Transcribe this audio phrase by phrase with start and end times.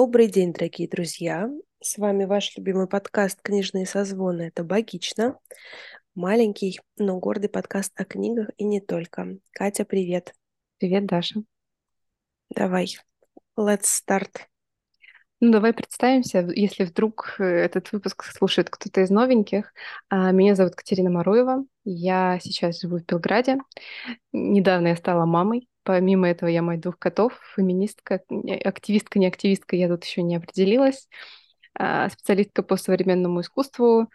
[0.00, 1.50] Добрый день, дорогие друзья!
[1.80, 4.42] С вами ваш любимый подкаст «Книжные созвоны».
[4.42, 5.36] Это «Богично».
[6.14, 9.38] Маленький, но гордый подкаст о книгах и не только.
[9.50, 10.34] Катя, привет!
[10.78, 11.42] Привет, Даша.
[12.48, 12.86] Давай,
[13.58, 14.30] let's start.
[15.40, 19.72] Ну, давай представимся, если вдруг э, этот выпуск слушает кто-то из новеньких.
[20.10, 21.64] А, Меня зовут Катерина Маруева.
[21.82, 23.58] Я сейчас живу в Белграде.
[24.30, 25.67] Недавно я стала мамой.
[25.88, 28.20] Помимо этого, я мать двух котов, феминистка,
[28.62, 31.08] активистка, не активистка, я тут еще не определилась.
[31.72, 34.10] А, Специалистка по современному искусству.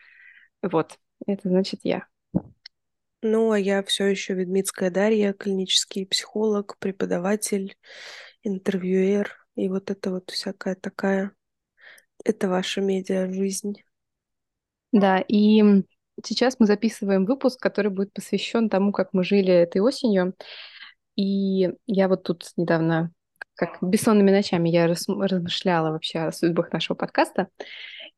[0.61, 2.05] Вот, это значит я.
[3.23, 7.75] Ну, а я все еще Ведмицкая Дарья, клинический психолог, преподаватель,
[8.43, 11.31] интервьюер и вот это вот всякая такая.
[12.23, 13.81] Это ваша медиа-жизнь.
[14.91, 15.63] Да, и
[16.23, 20.35] сейчас мы записываем выпуск, который будет посвящен тому, как мы жили этой осенью.
[21.15, 23.11] И я вот тут недавно,
[23.55, 27.47] как бессонными ночами, я размышляла вообще о судьбах нашего подкаста.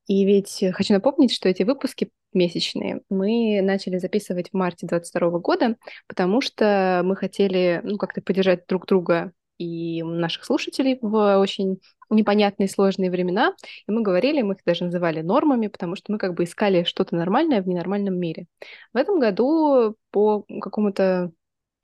[0.07, 5.77] И ведь хочу напомнить, что эти выпуски месячные мы начали записывать в марте 22 года,
[6.07, 12.67] потому что мы хотели, ну, как-то поддержать друг друга и наших слушателей в очень непонятные
[12.67, 13.55] сложные времена.
[13.87, 17.15] И мы говорили, мы их даже называли нормами, потому что мы как бы искали что-то
[17.15, 18.47] нормальное в ненормальном мире.
[18.93, 21.31] В этом году по какому-то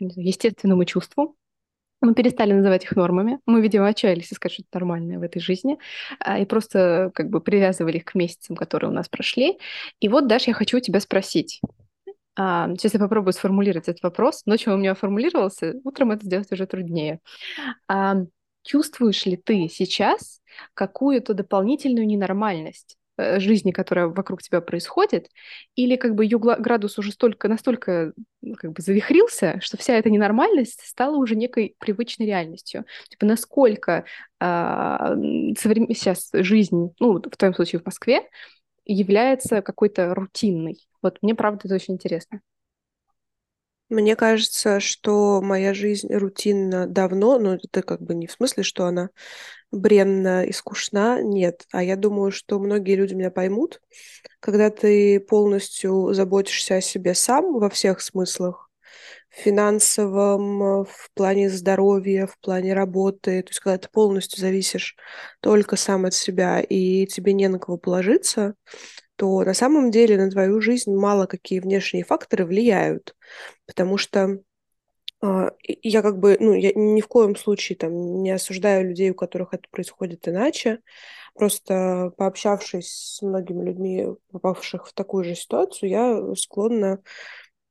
[0.02, 1.36] естественному чувству
[2.02, 3.40] мы перестали называть их нормами.
[3.46, 5.78] Мы, видимо, отчаялись искать что-то нормальное в этой жизни
[6.20, 9.60] а, и просто как бы привязывали их к месяцам, которые у нас прошли.
[10.00, 11.62] И вот, Даша, я хочу у тебя спросить.
[12.36, 14.46] А, сейчас я попробую сформулировать этот вопрос.
[14.46, 17.20] Ночью он у меня формулировался, утром это сделать уже труднее.
[17.88, 18.16] А,
[18.64, 20.42] чувствуешь ли ты сейчас
[20.74, 25.30] какую-то дополнительную ненормальность жизни, которая вокруг тебя происходит,
[25.76, 30.10] или как бы ее градус уже столько, настолько ну, как бы завихрился, что вся эта
[30.10, 32.86] ненормальность стала уже некой привычной реальностью.
[33.10, 34.06] Типа насколько
[34.42, 38.22] м, соврем- сейчас жизнь, ну, в твоем случае в Москве,
[38.86, 40.78] является какой-то рутинной.
[41.02, 42.42] Вот мне, правда, это очень интересно.
[43.92, 48.86] Мне кажется, что моя жизнь рутинна давно, но это как бы не в смысле, что
[48.86, 49.10] она
[49.72, 51.66] бренна и скучна, нет.
[51.74, 53.82] А я думаю, что многие люди меня поймут,
[54.40, 58.70] когда ты полностью заботишься о себе сам во всех смыслах,
[59.30, 64.96] в финансовом, в плане здоровья, в плане работы, то есть когда ты полностью зависишь
[65.42, 68.56] только сам от себя и тебе не на кого положиться,
[69.22, 73.16] то на самом деле на твою жизнь мало какие внешние факторы влияют,
[73.68, 74.40] потому что
[75.22, 75.52] а,
[75.84, 79.54] я как бы, ну, я ни в коем случае там не осуждаю людей, у которых
[79.54, 80.80] это происходит иначе.
[81.36, 87.04] Просто пообщавшись с многими людьми, попавших в такую же ситуацию, я склонна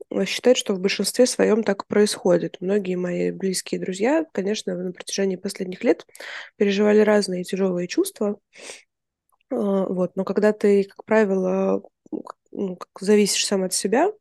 [0.09, 2.59] э, считать, что в большинстве своем так происходит.
[2.61, 6.07] Многие мои близкие друзья, конечно, на протяжении последних лет
[6.55, 8.39] переживали разные тяжелые чувства.
[9.51, 9.55] А,
[9.87, 14.15] Вот, но когда ты, как правило, к- ну, как зависишь сам от себя, у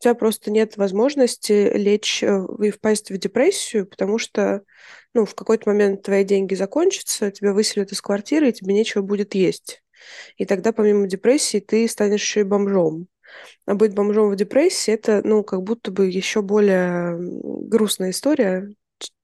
[0.00, 4.62] тебя просто нет возможности лечь э, и впасть в депрессию, потому что,
[5.14, 9.34] ну, в какой-то момент твои деньги закончатся, тебя выселят из квартиры, и тебе нечего будет
[9.34, 9.82] есть.
[10.38, 13.08] И тогда, помимо депрессии, ты станешь еще и бомжом.
[13.66, 18.70] А быть бомжом в депрессии, это, ну, как будто бы еще более грустная история,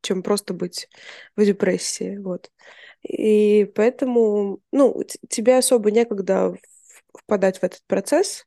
[0.02, 0.88] чем просто быть
[1.36, 2.50] в депрессии, вот.
[3.04, 6.56] И поэтому, ну, тебе особо некогда
[7.16, 8.46] впадать в этот процесс,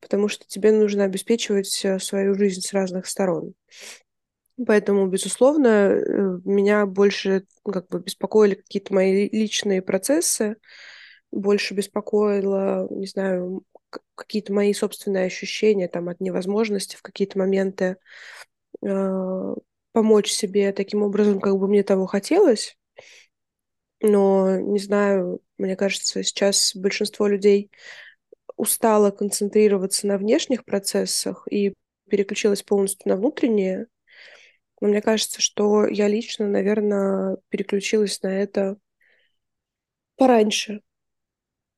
[0.00, 3.54] потому что тебе нужно обеспечивать э, свою жизнь с разных сторон.
[4.66, 10.56] Поэтому, безусловно, э, меня больше ну, как бы беспокоили какие-то мои личные процессы,
[11.30, 13.64] больше беспокоило, не знаю,
[14.14, 17.96] какие-то мои собственные ощущения там от невозможности в какие-то моменты
[18.82, 19.54] э,
[19.92, 22.76] помочь себе таким образом, как бы мне того хотелось.
[24.02, 27.70] Но, не знаю, мне кажется, сейчас большинство людей
[28.56, 31.74] устало концентрироваться на внешних процессах и
[32.10, 33.86] переключилось полностью на внутренние.
[34.80, 38.76] Но мне кажется, что я лично, наверное, переключилась на это
[40.16, 40.82] пораньше.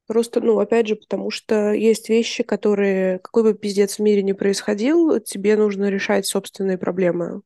[0.06, 4.32] Просто, ну, опять же, потому что есть вещи, которые, какой бы пиздец в мире ни
[4.32, 7.42] происходил, тебе нужно решать собственные проблемы.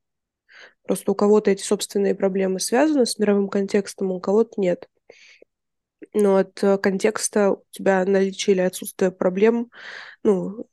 [0.87, 4.89] Просто у кого-то эти собственные проблемы связаны с мировым контекстом, у кого-то нет.
[6.15, 9.71] Но от э, контекста у тебя наличие или отсутствие проблем,
[10.23, 10.67] ну,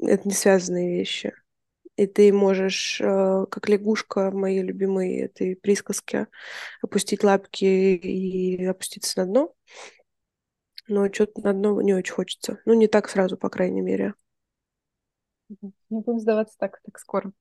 [0.00, 1.32] это не связанные вещи.
[1.96, 6.28] И ты можешь, э, как лягушка моей любимой этой присказке,
[6.82, 9.54] опустить лапки и опуститься на дно.
[10.88, 12.60] Но что-то на дно не очень хочется.
[12.64, 14.14] Ну, не так сразу, по крайней мере.
[15.48, 17.32] Не будем сдаваться так, так скоро.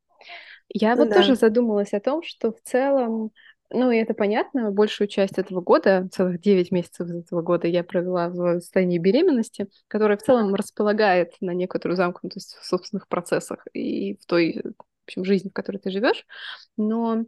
[0.70, 1.16] Я Ну вот да.
[1.16, 3.32] тоже задумалась о том, что в целом
[3.72, 4.72] Ну, и это понятно.
[4.72, 9.68] Большую часть этого года, целых 9 месяцев из этого года я провела в состоянии беременности,
[9.88, 14.74] которое в целом располагает на некоторую замкнутость в собственных процессах и в той, в
[15.08, 16.26] общем, жизни, в которой ты живешь.
[16.78, 17.26] Но,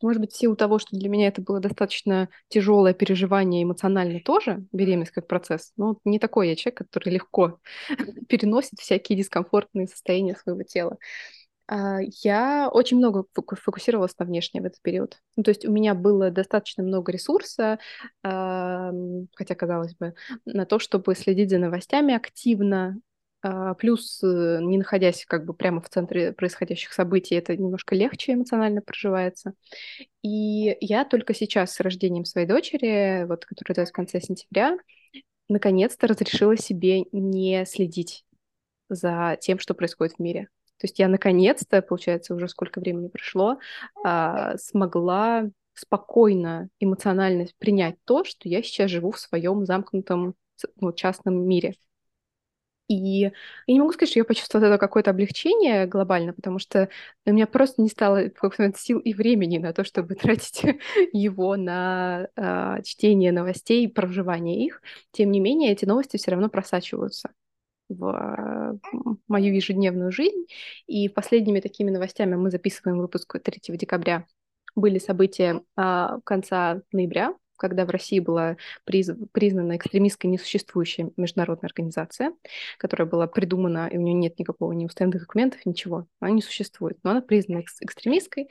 [0.00, 4.64] может быть, в силу того, что для меня это было достаточно тяжелое переживание эмоционально тоже,
[4.72, 7.58] беременность как процесс, но не такой я человек, который легко
[8.28, 10.98] переносит всякие дискомфортные состояния своего тела.
[11.68, 15.18] А, я очень много фокусировалась на внешнее в этот период.
[15.36, 17.78] Ну, то есть у меня было достаточно много ресурса,
[18.22, 20.14] хотя, казалось бы,
[20.46, 22.98] на то, чтобы следить за новостями активно,
[23.40, 28.32] а, плюс, э, не находясь как бы прямо в центре происходящих событий, это немножко легче
[28.32, 29.52] эмоционально проживается.
[30.22, 34.76] И я только сейчас с рождением своей дочери, вот, которая родилась в конце сентября,
[35.48, 38.24] наконец-то разрешила себе не следить
[38.88, 40.48] за тем, что происходит в мире.
[40.78, 43.58] То есть я наконец-то, получается, уже сколько времени прошло,
[44.04, 50.34] а, смогла спокойно, эмоционально принять то, что я сейчас живу в своем замкнутом
[50.80, 51.74] ну, частном мире.
[52.88, 53.32] И я
[53.66, 56.88] не могу сказать, что я почувствовала это какое-то облегчение глобально, потому что
[57.26, 58.30] у меня просто не стало
[58.76, 60.62] сил и времени на то, чтобы тратить
[61.12, 64.80] его на э, чтение новостей, проживание их.
[65.12, 67.30] Тем не менее, эти новости все равно просачиваются
[67.88, 68.78] в
[69.28, 70.46] мою ежедневную жизнь.
[70.86, 74.26] И последними такими новостями мы записываем выпуск 3 декабря.
[74.74, 82.32] Были события а, конца ноября, когда в России была приз, признана экстремистской несуществующая международная организация,
[82.78, 86.06] которая была придумана, и у нее нет никакого ни уставных документов, ничего.
[86.20, 88.48] Она не существует, но она признана экстремистской.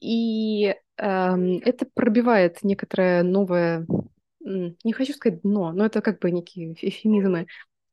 [0.00, 3.86] И э, это пробивает некоторое новое,
[4.40, 7.46] не хочу сказать дно, но это как бы некие эфемизмы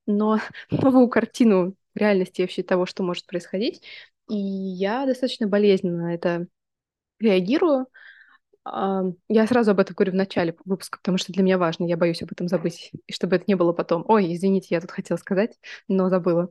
[0.08, 0.40] но
[0.72, 3.84] новую картину реальности вообще того, что может происходить.
[4.30, 6.48] И я достаточно болезненно на это
[7.20, 7.88] реагирую.
[8.66, 12.22] Я сразу об этом говорю в начале выпуска, потому что для меня важно, я боюсь
[12.22, 14.04] об этом забыть, и чтобы это не было потом.
[14.08, 15.58] Ой, извините, я тут хотела сказать,
[15.88, 16.50] но забыла.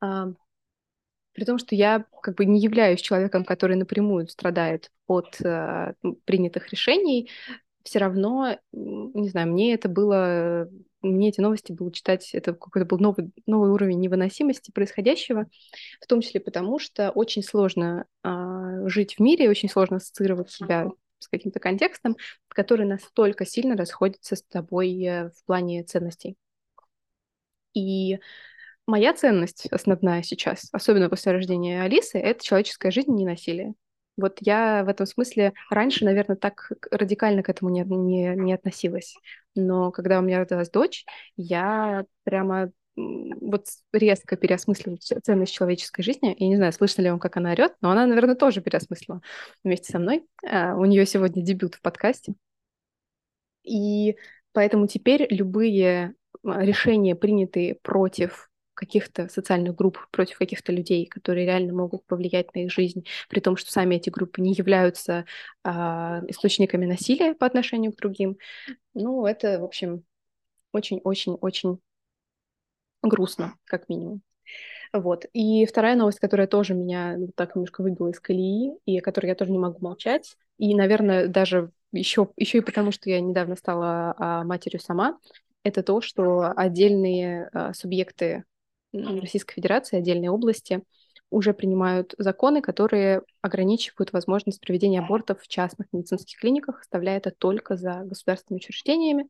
[0.00, 5.94] При том, что я как бы не являюсь человеком, который напрямую страдает от э,
[6.24, 7.30] принятых решений,
[7.84, 10.68] все равно, не знаю, мне это было
[11.02, 15.46] мне эти новости было читать, это какой-то был новый, новый уровень невыносимости происходящего,
[16.00, 20.88] в том числе потому, что очень сложно а, жить в мире, очень сложно ассоциировать себя
[21.18, 22.16] с каким-то контекстом,
[22.48, 26.36] который настолько сильно расходится с тобой э, в плане ценностей.
[27.74, 28.18] И
[28.86, 33.74] моя ценность основная сейчас, особенно после рождения Алисы, это человеческая жизнь, не насилие.
[34.16, 39.16] Вот я в этом смысле раньше, наверное, так радикально к этому не, не, не относилась.
[39.54, 41.04] Но когда у меня родилась дочь,
[41.36, 46.36] я прямо вот резко переосмыслила ценность человеческой жизни.
[46.38, 49.22] Я не знаю, слышно ли вам, как она орет, но она, наверное, тоже переосмыслила
[49.64, 50.26] вместе со мной.
[50.46, 52.34] А, у нее сегодня дебют в подкасте.
[53.62, 54.16] И
[54.52, 61.72] поэтому теперь любые а, решения, принятые против каких-то социальных групп, против каких-то людей, которые реально
[61.72, 65.24] могут повлиять на их жизнь, при том, что сами эти группы не являются
[65.62, 68.38] а, источниками насилия по отношению к другим.
[68.94, 70.04] Ну, это, в общем,
[70.72, 71.78] очень-очень-очень
[73.02, 74.22] грустно, как минимум.
[74.92, 75.24] Вот.
[75.32, 79.26] И вторая новость, которая тоже меня вот так немножко выбила из колеи, и о которой
[79.26, 83.56] я тоже не могу молчать, и, наверное, даже еще, еще и потому, что я недавно
[83.56, 85.18] стала а, матерью сама,
[85.62, 88.44] это то, что отдельные а, субъекты
[88.92, 90.82] Российской Федерации, отдельные области
[91.30, 97.76] уже принимают законы, которые ограничивают возможность проведения абортов в частных медицинских клиниках, оставляя это только
[97.76, 99.28] за государственными учреждениями,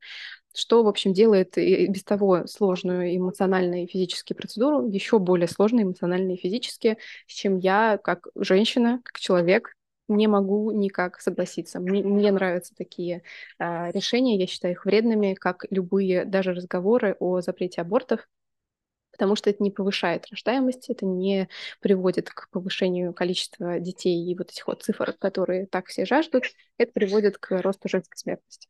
[0.52, 5.84] что, в общем, делает и без того сложную эмоционально и физически процедуру еще более сложной
[5.84, 9.72] эмоционально и физически, с чем я, как женщина, как человек,
[10.08, 11.78] не могу никак согласиться.
[11.78, 13.22] Мне, мне нравятся такие
[13.60, 18.28] э, решения, я считаю их вредными, как любые даже разговоры о запрете абортов,
[19.22, 21.48] потому что это не повышает рождаемость, это не
[21.78, 26.90] приводит к повышению количества детей и вот этих вот цифр, которые так все жаждут, это
[26.90, 28.68] приводит к росту женской смертности.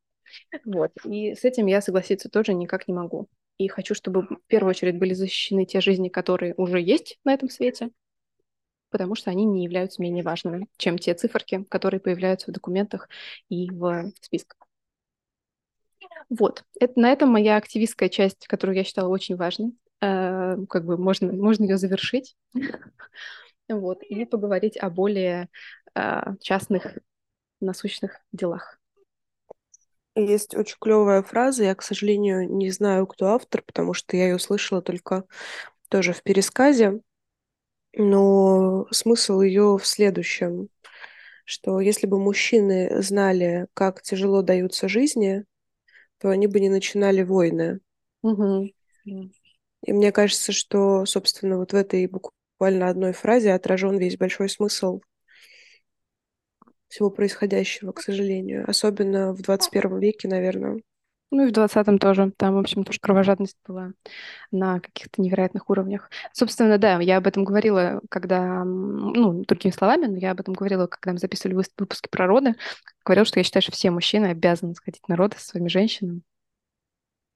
[0.67, 0.93] Вот.
[1.07, 3.31] И с этим я согласиться тоже никак не могу.
[3.57, 7.49] И хочу, чтобы в первую очередь были защищены те жизни, которые уже есть на этом
[7.49, 7.89] свете,
[8.91, 13.09] потому что они не являются менее важными, чем те циферки, которые появляются в документах
[13.49, 14.69] и в списках.
[16.29, 21.33] Вот, это, на этом моя активистская часть, которую я считала очень важной, как бы можно,
[21.33, 22.37] можно ее завершить.
[23.69, 25.49] Вот, и поговорить о более
[25.95, 26.99] э, частных,
[27.61, 28.79] насущных делах.
[30.15, 34.39] Есть очень клевая фраза, я, к сожалению, не знаю, кто автор, потому что я ее
[34.39, 35.25] слышала только
[35.89, 37.01] тоже в пересказе,
[37.95, 40.69] но смысл ее в следующем.
[41.45, 45.45] что если бы мужчины знали, как тяжело даются жизни,
[46.19, 47.81] то они бы не начинали войны.
[48.23, 48.71] Угу.
[49.85, 55.01] И мне кажется, что, собственно, вот в этой буквально одной фразе отражен весь большой смысл
[56.89, 58.69] всего происходящего, к сожалению.
[58.69, 60.83] Особенно в 21 веке, наверное.
[61.31, 62.33] Ну и в 20-м тоже.
[62.37, 63.93] Там, в общем, тоже кровожадность была
[64.51, 66.11] на каких-то невероятных уровнях.
[66.35, 70.87] Собственно, да, я об этом говорила, когда, ну, другими словами, но я об этом говорила,
[70.87, 72.55] когда мы записывали выпуски про роды.
[73.05, 76.21] Говорила, что я считаю, что все мужчины обязаны сходить на роды со своими женщинами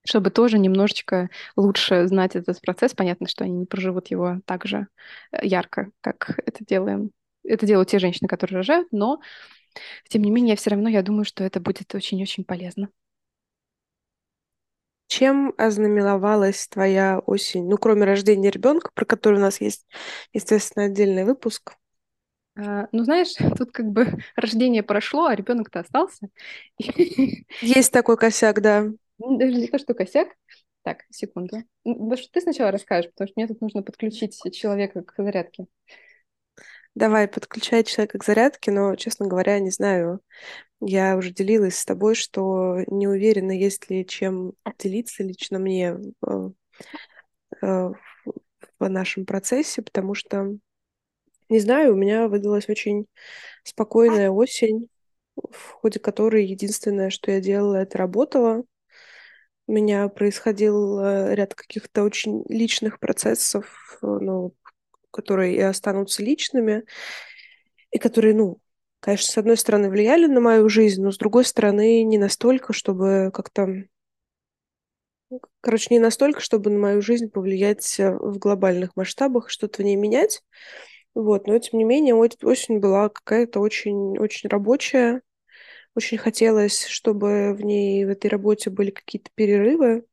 [0.07, 2.95] чтобы тоже немножечко лучше знать этот процесс.
[2.95, 4.89] Понятно, что они не проживут его так же
[5.33, 7.11] э, ярко, как это делаем.
[7.45, 9.21] Это делают те женщины, которые рожают, но
[10.09, 12.91] тем не менее, все равно я думаю, что это будет очень-очень полезно.
[15.09, 17.69] Чем ознаменовалась твоя осень?
[17.69, 19.87] Ну, кроме рождения ребенка, про который у нас есть,
[20.33, 21.77] естественно, отдельный выпуск.
[22.57, 26.29] А, ну, знаешь, тут как бы рождение прошло, а ребенок-то остался.
[27.61, 28.87] Есть такой косяк, да.
[29.19, 30.29] Ну, даже не то, что косяк.
[30.83, 31.59] Так, секунду.
[31.85, 35.67] Ну, ты сначала расскажешь, потому что мне тут нужно подключить человека к зарядке.
[36.95, 40.21] Давай, подключай человека к зарядке, но, честно говоря, не знаю.
[40.81, 46.53] Я уже делилась с тобой, что не уверена, есть ли чем делиться лично мне в,
[47.63, 47.91] э,
[48.79, 50.57] в нашем процессе, потому что,
[51.49, 53.07] не знаю, у меня выдалась очень
[53.65, 54.89] спокойная осень,
[55.37, 58.65] в ходе которой единственное, что я делала, это работала.
[59.67, 64.55] У меня происходил э, ряд каких-то очень личных процессов, э, ну,
[65.11, 66.85] которые и останутся личными,
[67.91, 68.61] и которые, ну,
[69.01, 73.31] конечно, с одной стороны, влияли на мою жизнь, но с другой стороны, не настолько, чтобы
[73.35, 73.85] как-то...
[75.61, 79.97] Короче, не настолько, чтобы на мою жизнь повлиять э, в глобальных масштабах, что-то в ней
[79.97, 80.45] менять.
[81.15, 85.23] Вот, но тем не менее, осень была какая-то очень, очень рабочая.
[85.97, 90.05] Очень хотелось, чтобы в ней, в этой работе были какие-то перерывы.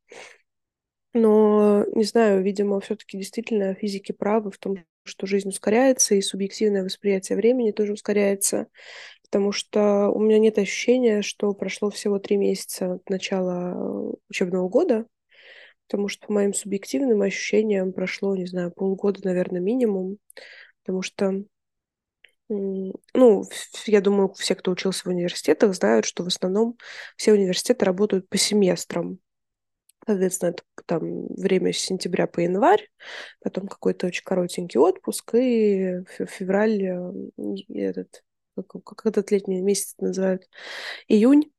[1.12, 6.84] Но, не знаю, видимо, все-таки действительно физики правы в том, что жизнь ускоряется, и субъективное
[6.84, 8.68] восприятие времени тоже ускоряется,
[9.22, 14.70] потому что у меня нет ощущения, что прошло всего три месяца от начала э, учебного
[14.70, 15.06] года,
[15.86, 20.16] потому что по моим субъективным ощущениям прошло, не знаю, полгода, наверное, минимум,
[20.82, 21.44] потому что
[22.48, 23.44] ну,
[23.86, 26.76] я думаю, все, кто учился в университетах, знают, что в основном
[27.16, 29.18] все университеты работают по семестрам.
[30.06, 32.90] Соответственно, это там время с сентября по январь,
[33.42, 37.12] потом какой-то очень коротенький отпуск, и февраль, э,
[37.74, 38.22] этот,
[38.54, 40.42] как, как этот летний месяц называют,
[41.08, 41.50] июнь,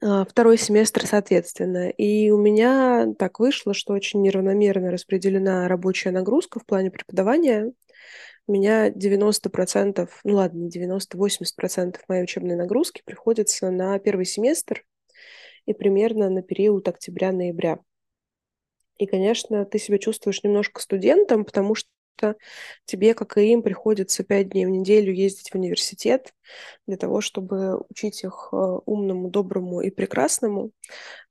[0.00, 1.90] а, второй семестр, соответственно.
[1.90, 7.72] И у меня так вышло, что очень неравномерно распределена рабочая нагрузка в плане преподавания.
[8.48, 14.86] У меня 90%, ну ладно, не 90, 80% моей учебной нагрузки приходится на первый семестр,
[15.66, 17.78] и примерно на период октября-ноября.
[18.96, 21.90] И, конечно, ты себя чувствуешь немножко студентом, потому что
[22.84, 26.34] тебе, как и им, приходится пять дней в неделю ездить в университет
[26.86, 30.72] для того, чтобы учить их э, умному, доброму и прекрасному.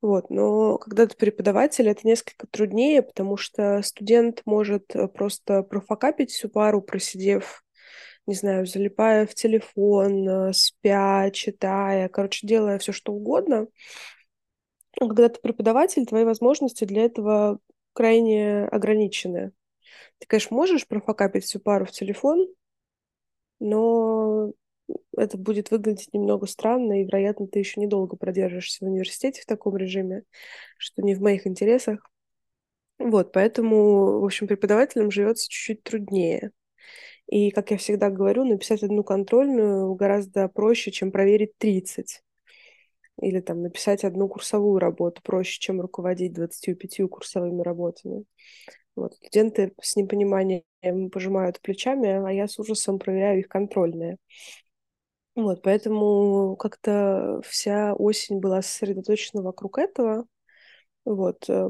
[0.02, 0.30] Вот.
[0.30, 6.50] Но когда ты преподаватель, это несколько труднее, потому что студент может э, просто профокапить всю
[6.50, 7.64] пару, просидев
[8.28, 13.68] не знаю, залипая в телефон, э, спя, читая, короче, делая все что угодно.
[15.00, 17.60] Когда ты преподаватель, твои возможности для этого
[17.94, 19.54] крайне ограничены.
[20.20, 22.48] Ты, конечно, можешь профокапить всю пару в телефон,
[23.60, 24.52] но
[25.18, 29.78] это будет выглядеть немного странно, и, вероятно, ты еще недолго продержишься в университете в таком
[29.78, 30.24] режиме,
[30.78, 32.10] что не в моих интересах.
[33.00, 36.52] Вот, поэтому, в общем, преподавателям живется чуть-чуть труднее.
[37.28, 42.24] И, как я всегда говорю, написать одну контрольную гораздо проще, чем проверить 30.
[43.22, 48.26] Или там написать одну курсовую работу проще, чем руководить 25 курсовыми работами.
[48.98, 49.14] Вот.
[49.14, 50.64] Студенты с непониманием
[51.12, 54.18] пожимают плечами, а я с ужасом проверяю их контрольные.
[55.36, 60.26] Вот, поэтому как-то вся осень была сосредоточена вокруг этого.
[61.06, 61.48] Вот.
[61.48, 61.70] Э,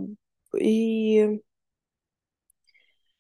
[0.58, 1.42] и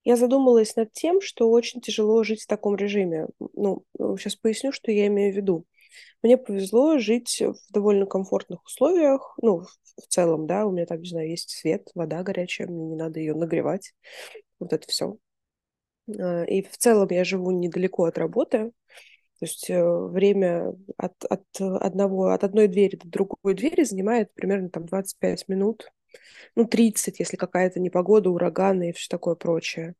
[0.06, 3.28] я задумалась над тем, что очень тяжело жить в таком режиме.
[3.56, 3.84] Ну,
[4.18, 5.66] сейчас поясню, что я имею в виду.
[6.24, 11.10] Мне повезло жить в довольно комфортных условиях, ну, в целом, да, у меня там, не
[11.10, 13.94] знаю, есть свет, вода горячая, мне не надо ее нагревать,
[14.60, 15.18] вот это все.
[16.20, 18.72] А, и в целом я живу недалеко от работы,
[19.40, 24.70] то есть э, время от, от, одного, от одной двери до другой двери занимает примерно
[24.70, 25.92] там 25 минут,
[26.56, 29.94] ну, 30, если какая-то непогода, ураганы и все такое прочее.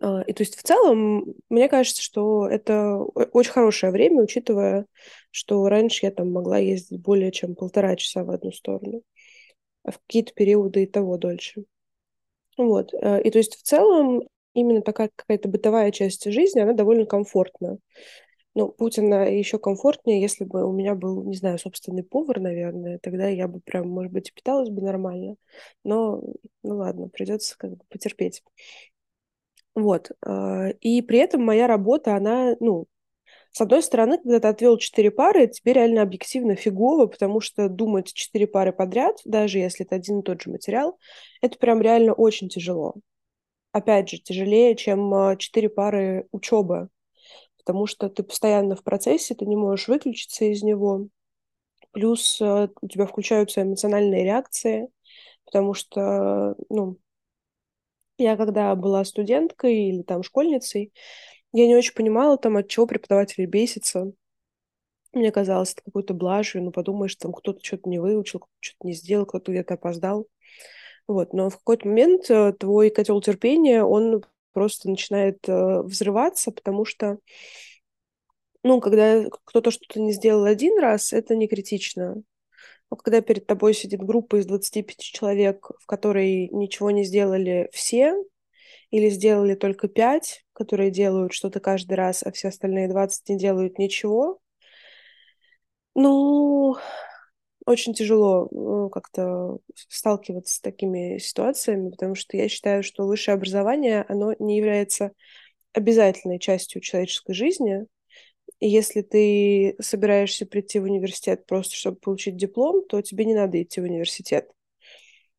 [0.00, 4.86] А, и то есть в целом, мне кажется, что это очень хорошее время, учитывая,
[5.30, 9.02] что раньше я там могла ездить более чем полтора часа в одну сторону,
[9.84, 11.64] а в какие-то периоды и того дольше.
[12.56, 12.94] Вот.
[12.94, 14.22] Э, и то есть в целом
[14.54, 17.78] именно такая какая-то бытовая часть жизни, она довольно комфортна.
[18.56, 23.26] Ну, Путина еще комфортнее, если бы у меня был, не знаю, собственный повар, наверное, тогда
[23.28, 25.34] я бы прям, может быть, питалась бы нормально.
[25.82, 26.22] Но,
[26.62, 28.44] ну ладно, придется как бы потерпеть.
[29.74, 30.10] Вот.
[30.24, 32.86] А, и при этом моя работа, она, ну,
[33.52, 38.12] с одной стороны, когда ты отвел четыре пары, тебе реально объективно фигово, потому что думать
[38.12, 40.98] четыре пары подряд, даже если это один и тот же материал,
[41.40, 42.94] это прям реально очень тяжело.
[43.72, 46.88] Опять же, тяжелее, чем а, четыре пары учебы,
[47.58, 51.08] потому что ты постоянно в процессе, ты не можешь выключиться из него.
[51.92, 54.88] Плюс а, у тебя включаются эмоциональные реакции,
[55.44, 56.98] потому что, ну,
[58.18, 60.92] я когда была студенткой или там школьницей,
[61.52, 64.12] я не очень понимала там, от чего преподаватели бесятся.
[65.12, 69.26] Мне казалось, это какой-то блажью, ну подумаешь, там кто-то что-то не выучил, что-то не сделал,
[69.26, 70.26] кто-то где-то опоздал.
[71.06, 76.84] Вот, но в какой-то момент э, твой котел терпения, он просто начинает э, взрываться, потому
[76.84, 77.18] что,
[78.62, 82.22] ну, когда кто-то что-то не сделал один раз, это не критично.
[82.94, 88.14] Но когда перед тобой сидит группа из 25 человек, в которой ничего не сделали все,
[88.92, 93.78] или сделали только 5, которые делают что-то каждый раз, а все остальные 20 не делают
[93.78, 94.38] ничего,
[95.96, 96.76] ну,
[97.66, 104.04] очень тяжело ну, как-то сталкиваться с такими ситуациями, потому что я считаю, что высшее образование,
[104.08, 105.10] оно не является
[105.72, 107.86] обязательной частью человеческой жизни,
[108.68, 113.80] если ты собираешься прийти в университет просто, чтобы получить диплом, то тебе не надо идти
[113.80, 114.50] в университет.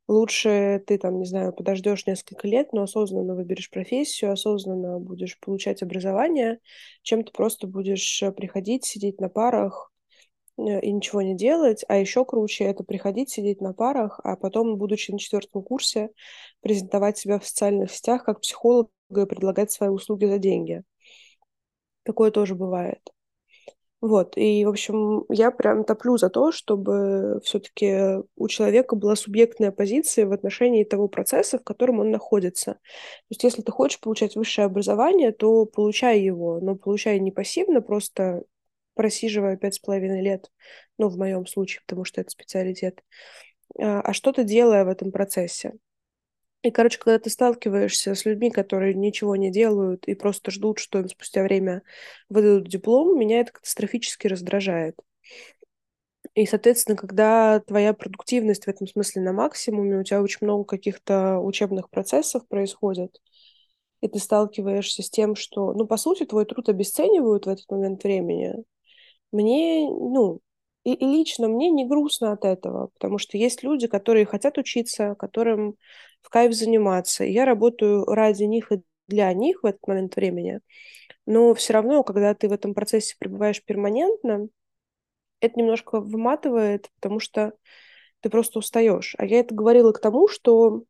[0.07, 5.81] Лучше ты там, не знаю, подождешь несколько лет, но осознанно выберешь профессию, осознанно будешь получать
[5.81, 6.59] образование,
[7.01, 9.91] чем ты просто будешь э, приходить, сидеть на парах
[10.57, 11.83] э, и ничего не делать.
[11.87, 16.11] А еще круче это приходить, сидеть на парах, а потом, будучи на четвертом курсе,
[16.61, 20.83] презентовать себя в социальных сетях как психолог и предлагать свои услуги за деньги.
[22.03, 23.14] Такое тоже бывает.
[24.01, 29.71] Вот, и, в общем, я прям топлю за то, чтобы все-таки у человека была субъектная
[29.71, 32.73] позиция в отношении того процесса, в котором он находится.
[32.73, 32.79] То
[33.31, 38.43] есть, если ты хочешь получать высшее образование, то получай его, но получай не пассивно, просто
[38.93, 40.51] просиживая пять с половиной лет,
[40.97, 43.03] ну, в моем случае, потому что это специалитет,
[43.79, 45.73] а, а что-то делая в этом процессе.
[46.65, 50.97] И, короче, когда ты сталкиваешься с людьми, которые ничего не делают и просто ждут, что
[50.97, 51.83] им спустя время
[52.27, 54.99] выдадут диплом, меня это катастрофически раздражает.
[56.33, 61.37] И, соответственно, когда твоя продуктивность в этом смысле на максимуме, у тебя очень много каких-то
[61.37, 63.21] учебных процессов происходит,
[64.01, 68.03] и ты сталкиваешься с тем, что, ну, по сути, твой труд обесценивают в этот момент
[68.03, 68.55] времени,
[69.31, 70.39] мне, ну,
[70.83, 75.75] и, лично мне не грустно от этого, потому что есть люди, которые хотят учиться, которым
[76.25, 77.23] в кайф заниматься.
[77.23, 80.59] Я работаю ради них и для них в этот момент времени.
[81.27, 84.47] Но все равно, когда ты в этом процессе пребываешь перманентно,
[85.39, 87.53] это немножко выматывает, потому что
[88.21, 89.13] ты просто устаешь.
[89.19, 90.83] А я это говорила к тому, что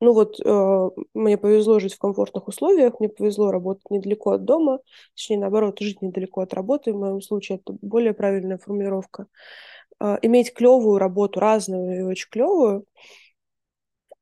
[0.00, 4.80] ну вот э, мне повезло жить в комфортных условиях, мне повезло работать недалеко от дома,
[5.14, 9.26] точнее, наоборот, жить недалеко от работы, в моем случае это более правильная формулировка.
[10.00, 12.84] Э, иметь клевую работу, разную и очень клевую,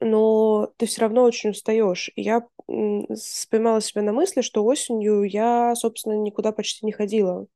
[0.01, 2.11] но ты все равно очень устаешь.
[2.15, 2.47] И я
[3.15, 7.47] споймала себя на мысли, что осенью я, собственно, никуда почти не ходила.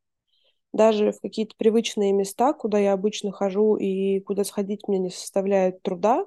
[0.72, 5.82] Даже в какие-то привычные места, куда я обычно хожу и куда сходить мне не составляет
[5.82, 6.24] труда,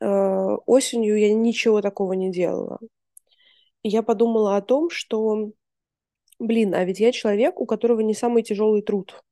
[0.00, 2.78] Э, осенью я ничего такого не делала.
[3.82, 5.50] И я подумала о том, что,
[6.38, 9.22] блин, а ведь я человек, у которого не самый тяжелый труд.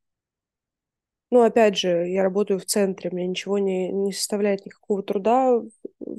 [1.30, 5.60] Ну, опять же, я работаю в центре, мне ничего не, не составляет никакого труда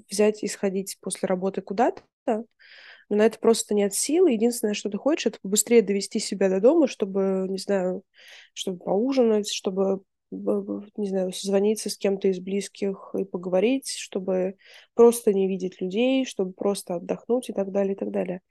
[0.09, 2.01] взять и сходить после работы куда-то,
[3.09, 4.27] но на это просто нет сил.
[4.27, 8.03] Единственное, что ты хочешь, это побыстрее довести себя до дома, чтобы, не знаю,
[8.53, 14.55] чтобы поужинать, чтобы не знаю, созвониться с кем-то из близких и поговорить, чтобы
[14.93, 18.41] просто не видеть людей, чтобы просто отдохнуть и так далее, и так далее.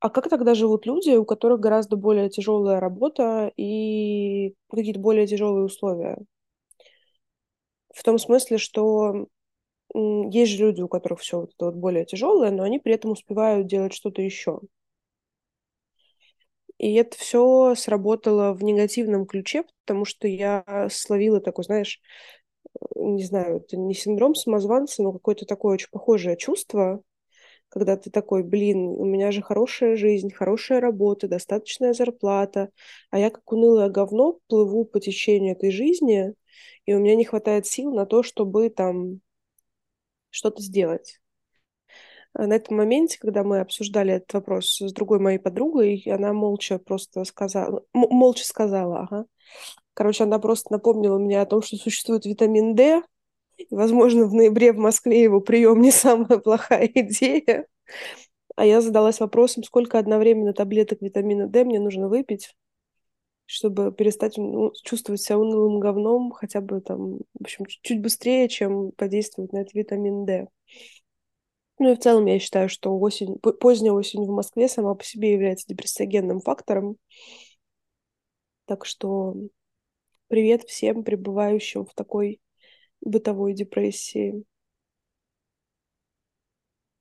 [0.00, 5.64] А как тогда живут люди, у которых гораздо более тяжелая работа и какие-то более тяжелые
[5.64, 6.18] условия?
[7.94, 9.26] В том смысле, что
[9.94, 13.12] есть же люди, у которых все вот это вот более тяжелое, но они при этом
[13.12, 14.60] успевают делать что-то еще.
[16.78, 22.00] И это все сработало в негативном ключе, потому что я словила такой, знаешь,
[22.96, 27.02] не знаю, это не синдром самозванца, но какое-то такое очень похожее чувство,
[27.70, 32.70] когда ты такой, блин, у меня же хорошая жизнь, хорошая работа, достаточная зарплата,
[33.10, 36.34] а я как унылое говно плыву по течению этой жизни,
[36.84, 39.20] и у меня не хватает сил на то, чтобы там
[40.30, 41.20] что-то сделать.
[42.32, 46.78] А на этом моменте, когда мы обсуждали этот вопрос с другой моей подругой, она молча
[46.78, 49.26] просто сказала, молча сказала, ага.
[49.94, 53.02] Короче, она просто напомнила мне о том, что существует витамин D,
[53.60, 57.66] и, возможно, в ноябре в Москве его прием не самая плохая идея.
[58.56, 62.54] А я задалась вопросом, сколько одновременно таблеток витамина D мне нужно выпить,
[63.46, 68.92] чтобы перестать ну, чувствовать себя унылым говном хотя бы там, в общем, чуть быстрее, чем
[68.92, 70.48] подействует на этот витамин D.
[71.78, 75.32] Ну и в целом я считаю, что осень, поздняя осень в Москве сама по себе
[75.32, 76.96] является депрессогенным фактором.
[78.66, 79.34] Так что
[80.28, 82.40] привет всем пребывающим в такой
[83.00, 84.44] бытовой депрессии.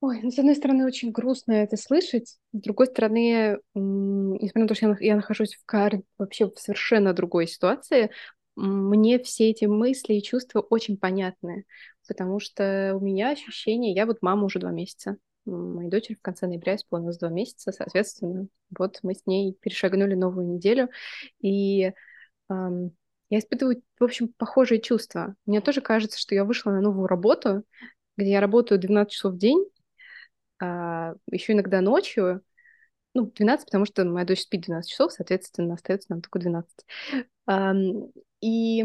[0.01, 4.75] Ой, ну, с одной стороны, очень грустно это слышать, с другой стороны, несмотря на то,
[4.75, 8.09] что я, нахожусь в кар вообще в совершенно другой ситуации,
[8.55, 11.65] мне все эти мысли и чувства очень понятны,
[12.07, 16.47] потому что у меня ощущение, я вот мама уже два месяца, моей дочери в конце
[16.47, 20.89] ноября исполнилось два месяца, соответственно, вот мы с ней перешагнули новую неделю,
[21.41, 21.91] и
[23.29, 25.35] я испытываю, в общем, похожие чувства.
[25.45, 27.63] Мне тоже кажется, что я вышла на новую работу,
[28.17, 29.65] где я работаю 12 часов в день,
[30.61, 32.41] а, еще иногда ночью,
[33.13, 36.85] ну, 12, потому что моя дочь спит 12 часов, соответственно, остается нам только 12.
[38.41, 38.83] И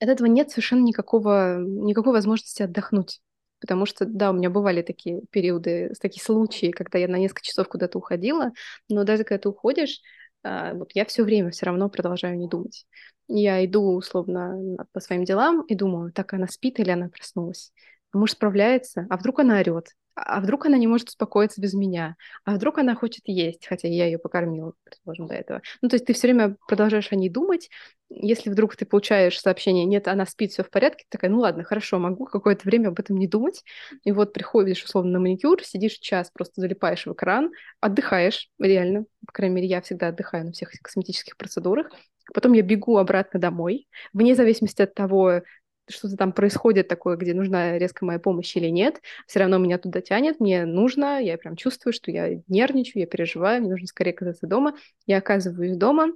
[0.00, 3.20] от этого нет совершенно никакого, никакой возможности отдохнуть.
[3.60, 7.68] Потому что, да, у меня бывали такие периоды, такие случаи, когда я на несколько часов
[7.68, 8.52] куда-то уходила,
[8.88, 10.00] но даже когда ты уходишь,
[10.42, 12.86] вот я все время все равно продолжаю не думать.
[13.28, 17.72] Я иду условно по своим делам и думаю, так она спит или она проснулась.
[18.12, 22.16] А муж справляется, а вдруг она орет, а вдруг она не может успокоиться без меня?
[22.44, 25.62] А вдруг она хочет есть, хотя я ее покормила, предположим, до этого.
[25.82, 27.70] Ну, то есть ты все время продолжаешь о ней думать.
[28.08, 31.64] Если вдруг ты получаешь сообщение, нет, она спит, все в порядке, ты такая, ну ладно,
[31.64, 33.64] хорошо, могу какое-то время об этом не думать.
[34.04, 39.04] И вот приходишь, условно, на маникюр, сидишь час, просто залипаешь в экран, отдыхаешь, реально.
[39.26, 41.88] По крайней мере, я всегда отдыхаю на всех косметических процедурах.
[42.32, 45.42] Потом я бегу обратно домой, вне зависимости от того,
[45.90, 50.00] что-то там происходит такое, где нужна резко моя помощь или нет, все равно меня туда
[50.00, 54.46] тянет, мне нужно, я прям чувствую, что я нервничаю, я переживаю, мне нужно скорее оказаться
[54.46, 54.74] дома.
[55.06, 56.12] Я оказываюсь дома,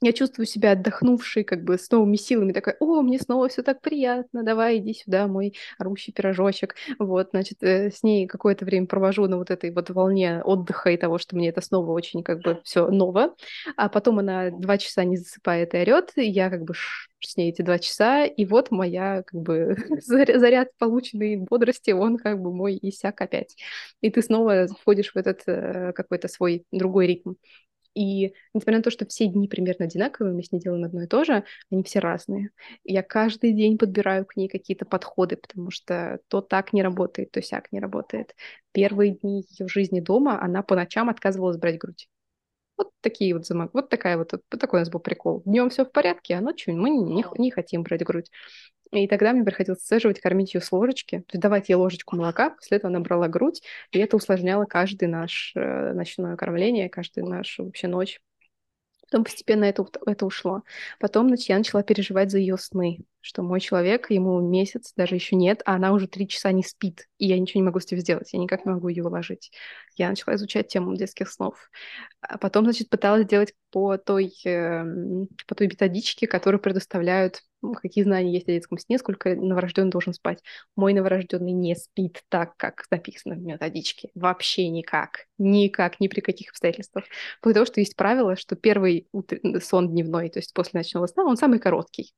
[0.00, 3.80] я чувствую себя отдохнувшей, как бы с новыми силами, такая, о, мне снова все так
[3.80, 6.76] приятно, давай, иди сюда, мой орущий пирожочек.
[6.98, 10.96] Вот, значит, э, с ней какое-то время провожу на вот этой вот волне отдыха и
[10.96, 13.34] того, что мне это снова очень как бы все ново.
[13.76, 16.74] А потом она два часа не засыпает и орет, и я как бы
[17.20, 22.40] с ней эти два часа, и вот моя как бы заряд полученной бодрости, он как
[22.40, 23.56] бы мой иссяк опять.
[24.00, 27.34] И ты снова входишь в этот э, какой-то свой другой ритм.
[27.98, 31.08] И несмотря на то, что все дни примерно одинаковые, мы с ней делаем одно и
[31.08, 32.50] то же, они все разные.
[32.84, 37.42] Я каждый день подбираю к ней какие-то подходы, потому что то так не работает, то
[37.42, 38.36] сяк не работает.
[38.70, 42.08] Первые дни ее жизни дома она по ночам отказывалась брать грудь.
[42.78, 43.70] Вот такие вот замок.
[43.74, 45.42] Вот такая вот, вот такой у нас был прикол.
[45.44, 48.30] Днем все в порядке, а ночью мы не, не, хотим брать грудь.
[48.92, 52.50] И тогда мне приходилось сцеживать, кормить ее с ложечки, то есть давать ей ложечку молока,
[52.50, 57.66] после этого она брала грудь, и это усложняло каждый наш э, ночное кормление, каждую нашу
[57.66, 58.18] вообще ночь.
[59.10, 60.62] Потом постепенно это, это ушло.
[61.00, 65.34] Потом значит, я начала переживать за ее сны, что мой человек, ему месяц даже еще
[65.34, 67.98] нет, а она уже три часа не спит, и я ничего не могу с этим
[67.98, 69.50] сделать, я никак не могу ее уложить.
[69.96, 71.70] Я начала изучать тему детских снов.
[72.20, 74.84] А потом, значит, пыталась делать по той, э,
[75.46, 77.42] по той методичке, которую предоставляют
[77.80, 80.42] какие знания есть о детском сне, сколько новорожденный должен спать.
[80.76, 84.10] Мой новорожденный не спит так, как написано в методичке.
[84.14, 85.26] Вообще никак.
[85.38, 87.04] Никак, ни при каких обстоятельствах.
[87.42, 89.38] Потому что есть правило, что первый утр...
[89.62, 92.12] сон дневной, то есть после ночного сна, он самый короткий.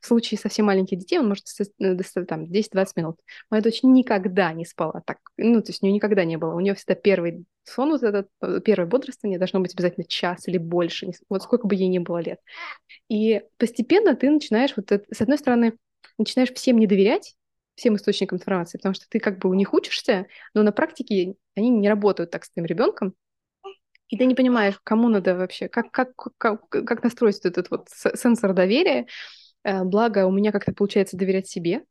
[0.00, 1.44] В случае совсем маленьких детей он может
[1.78, 3.20] достать там 10-20 минут.
[3.50, 5.18] Моя дочь никогда не спала так.
[5.36, 6.54] Ну, то есть у нее никогда не было.
[6.54, 10.58] У нее всегда первый сон, вот этот э, первое бодрствование должно быть обязательно час или
[10.58, 12.40] больше, вот сколько бы ей ни было лет.
[13.08, 15.76] И постепенно ты начинаешь, вот это, с одной стороны,
[16.18, 17.36] начинаешь всем не доверять,
[17.76, 21.70] всем источникам информации, потому что ты как бы у них учишься, но на практике они
[21.70, 23.14] не работают так с твоим ребенком,
[24.12, 28.52] и ты не понимаешь, кому надо вообще, как, как, как, как настроить этот вот сенсор
[28.52, 29.06] доверия.
[29.64, 31.84] Э, благо, у меня как-то получается доверять себе,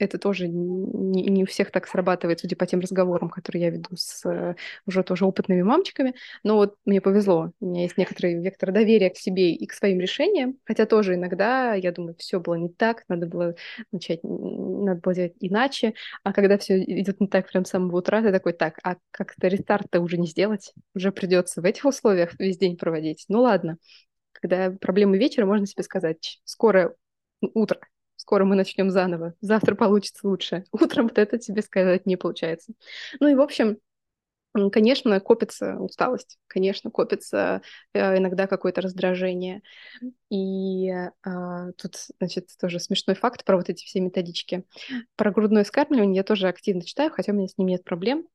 [0.00, 3.90] это тоже не, не у всех так срабатывает, судя по тем разговорам, которые я веду
[3.94, 4.56] с э,
[4.86, 6.14] уже тоже опытными мамочками.
[6.42, 7.52] Но вот мне повезло.
[7.60, 10.56] У меня есть некоторый вектор доверия к себе и к своим решениям.
[10.64, 13.54] Хотя тоже иногда я думаю, все было не так, надо было
[13.92, 15.94] начать, надо было делать иначе.
[16.24, 19.48] А когда все идет не так прям с самого утра, ты такой, так, а как-то
[19.48, 20.72] рестарт-то уже не сделать?
[20.94, 23.26] Уже придется в этих условиях весь день проводить.
[23.28, 23.76] Ну ладно.
[24.32, 26.94] Когда проблемы вечера, можно себе сказать, скоро
[27.40, 27.80] утро,
[28.16, 30.64] скоро мы начнем заново, завтра получится лучше.
[30.72, 32.72] Утром вот это тебе сказать не получается.
[33.20, 33.78] Ну и, в общем,
[34.72, 37.62] Конечно, копится усталость, конечно, копится
[37.94, 39.62] э, иногда какое-то раздражение.
[40.28, 41.12] И э,
[41.76, 44.64] тут, значит, тоже смешной факт про вот эти все методички.
[45.14, 48.26] Про грудное скармливание я тоже активно читаю, хотя у меня с ним нет проблем.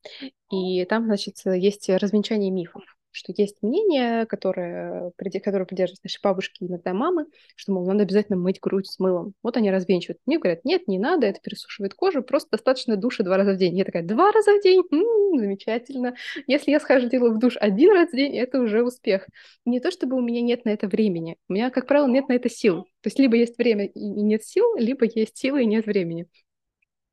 [0.50, 6.66] И там, значит, есть развенчание мифов что есть мнение, которое, которое придерживаются наши бабушки и
[6.66, 9.32] иногда мамы, что, мол, надо обязательно мыть грудь с мылом.
[9.42, 10.20] Вот они развенчивают.
[10.26, 13.76] Мне говорят, нет, не надо, это пересушивает кожу, просто достаточно души два раза в день.
[13.76, 14.82] Я такая, два раза в день?
[14.92, 16.14] М-м, замечательно.
[16.46, 19.26] Если я схожу делаю в душ один раз в день, это уже успех.
[19.64, 21.36] Не то, чтобы у меня нет на это времени.
[21.48, 22.84] У меня, как правило, нет на это сил.
[23.00, 26.26] То есть либо есть время и нет сил, либо есть силы и нет времени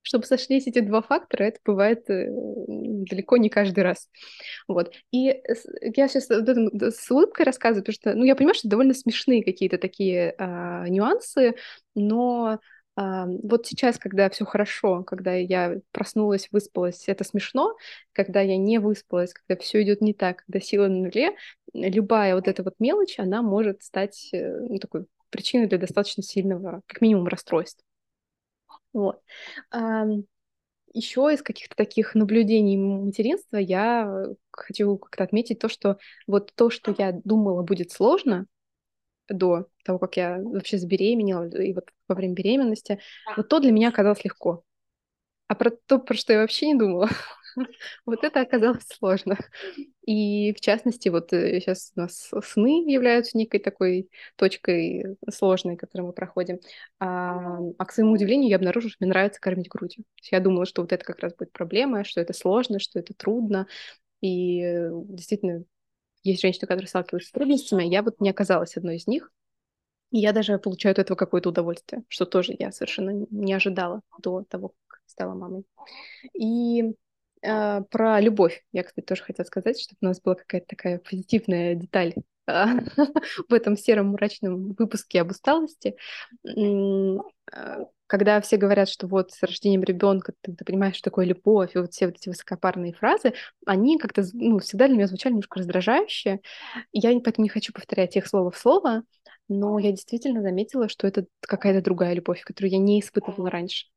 [0.04, 4.10] чтобы сошлись эти два фактора, это бывает э, далеко не каждый раз.
[4.68, 4.94] Вот.
[5.12, 5.42] И
[5.96, 10.36] я сейчас с улыбкой рассказываю, потому что, ну, я понимаю, что довольно смешные какие-то такие
[10.38, 11.56] а, нюансы,
[11.96, 12.60] но
[12.96, 17.76] а, вот сейчас, когда все хорошо, когда я проснулась, выспалась, это смешно.
[18.12, 21.32] Когда я не выспалась, когда все идет не так, когда сила на нуле,
[21.74, 26.82] любая вот эта вот мелочь, она может стать э, ну, такой причиной для достаточно сильного,
[26.86, 27.84] как минимум, расстройства.
[28.94, 29.22] Вот.
[30.94, 36.94] Еще из каких-то таких наблюдений материнства я хочу как-то отметить то, что вот то, что
[36.98, 38.46] я думала будет сложно
[39.28, 43.00] до того, как я вообще забеременела, и вот во время беременности,
[43.36, 44.64] вот то для меня оказалось легко.
[45.48, 47.10] А про то, про что я вообще не думала,
[48.06, 49.38] Вот это оказалось сложно.
[50.06, 56.08] И в частности, вот сейчас э, у нас сны являются некой такой точкой сложной, которую
[56.08, 56.60] мы проходим.
[57.00, 60.04] А, а к своему удивлению, я обнаружила, что мне нравится кормить грудью.
[60.32, 63.68] Я думала, что вот это как раз будет проблема, что это сложно, что это трудно.
[64.22, 65.64] И э, действительно,
[66.24, 69.32] есть женщины, которые сталкиваются с трудностями, а я вот не оказалась одной из них.
[70.12, 74.44] И я даже получаю от этого какое-то удовольствие, что тоже я совершенно не ожидала до
[74.44, 75.66] того, как стала мамой.
[76.34, 76.94] И
[77.44, 78.64] а, про любовь.
[78.72, 82.14] Я, кстати, тоже хотела сказать, чтобы у нас была какая-то такая позитивная деталь
[82.48, 82.68] а,
[83.50, 85.96] в этом сером мрачном выпуске об усталости.
[86.46, 91.76] А, когда все говорят, что вот с рождением ребенка ты, ты понимаешь, что такое любовь,
[91.76, 93.34] и вот все вот эти высокопарные фразы,
[93.66, 96.40] они как-то ну, всегда для меня звучали немножко раздражающе.
[96.92, 99.04] Я поэтому не хочу повторять их слово в слово,
[99.48, 103.88] но я действительно заметила, что это какая-то другая любовь, которую я не испытывала раньше.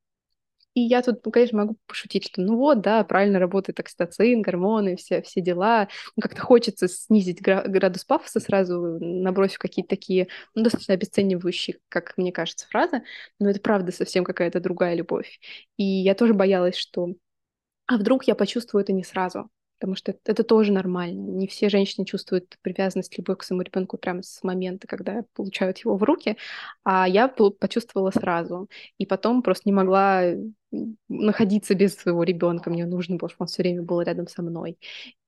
[0.76, 4.96] И я тут, ну, конечно, могу пошутить, что ну вот, да, правильно работает окситоцин, гормоны,
[4.96, 5.88] все, все дела.
[6.16, 12.30] Ну, как-то хочется снизить градус пафоса сразу, набросив какие-то такие, ну, достаточно обесценивающие, как мне
[12.30, 13.02] кажется, фразы.
[13.40, 15.40] Но это правда совсем какая-то другая любовь.
[15.78, 17.14] И я тоже боялась, что
[17.86, 19.50] а вдруг я почувствую это не сразу?
[19.78, 21.30] Потому что это, тоже нормально.
[21.30, 25.96] Не все женщины чувствуют привязанность, любовь к своему ребенку прямо с момента, когда получают его
[25.96, 26.36] в руки,
[26.84, 28.68] а я почувствовала сразу.
[28.98, 30.22] И потом просто не могла
[31.08, 32.70] находиться без своего ребенка.
[32.70, 34.78] Мне нужно было, чтобы он все время был рядом со мной.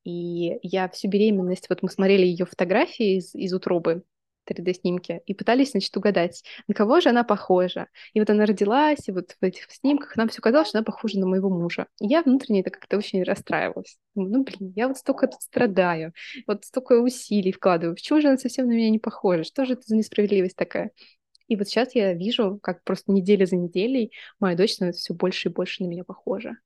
[0.05, 4.03] И я всю беременность, вот мы смотрели ее фотографии из, из утробы,
[4.49, 7.89] 3D-снимки и пытались, значит, угадать, на кого же она похожа.
[8.15, 11.19] И вот она родилась, и вот в этих снимках нам все казалось, что она похожа
[11.19, 11.87] на моего мужа.
[12.01, 13.99] И я внутренне это как-то очень расстраивалась.
[14.15, 16.13] Думаю, ну, блин, я вот столько тут страдаю,
[16.47, 17.95] вот столько усилий вкладываю.
[17.95, 19.45] Почему же она совсем на меня не похожа?
[19.45, 20.91] Что же это за несправедливость такая?
[21.49, 25.49] И вот сейчас я вижу, как просто неделя за неделей моя дочь становится все больше
[25.49, 26.57] и больше на меня похожа.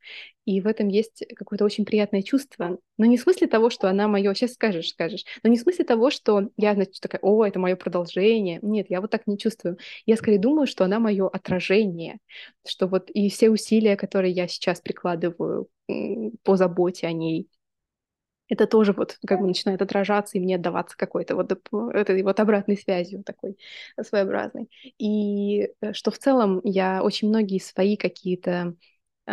[0.45, 2.79] И в этом есть какое-то очень приятное чувство.
[2.99, 4.35] Но не в смысле того, что она мое...
[4.35, 5.25] Сейчас скажешь, скажешь.
[5.43, 8.59] Но не в смысле того, что я, значит, такая, о, это мое продолжение.
[8.61, 9.79] Нет, я вот так не чувствую.
[10.05, 12.19] Я скорее думаю, что она мое отражение.
[12.67, 15.69] Что вот и все усилия, которые я сейчас прикладываю
[16.43, 17.49] по заботе о ней,
[18.53, 21.53] это тоже вот как бы начинает отражаться и мне отдаваться какой-то вот
[21.95, 23.57] этой вот обратной связью такой
[24.01, 24.69] своеобразной.
[24.99, 28.75] И э, что в целом я очень многие свои какие-то,
[29.27, 29.33] э,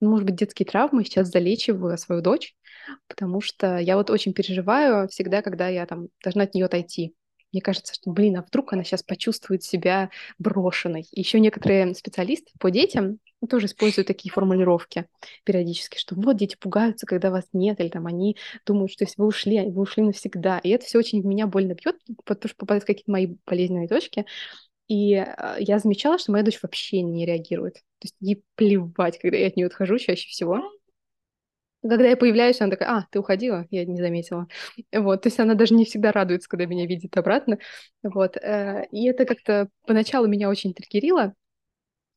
[0.00, 2.56] может быть, детские травмы сейчас залечиваю свою дочь,
[3.06, 7.14] потому что я вот очень переживаю всегда, когда я там должна от нее отойти.
[7.56, 11.06] Мне кажется, что, блин, а вдруг она сейчас почувствует себя брошенной.
[11.12, 15.06] Еще некоторые специалисты по детям тоже используют такие формулировки
[15.44, 19.28] периодически, что вот дети пугаются, когда вас нет, или там они думают, что если вы
[19.28, 20.58] ушли, вы ушли навсегда.
[20.58, 24.26] И это все очень в меня больно бьет, потому что попадают какие-то мои болезненные точки.
[24.86, 27.76] И э, я замечала, что моя дочь вообще не реагирует.
[27.76, 30.60] То есть ей плевать, когда я от нее отхожу чаще всего.
[31.88, 33.66] Когда я появляюсь, она такая, а, ты уходила?
[33.70, 34.46] Я не заметила.
[34.92, 37.58] Вот, то есть она даже не всегда радуется, когда меня видит обратно.
[38.02, 41.34] Вот, э, и это как-то поначалу меня очень триггерило,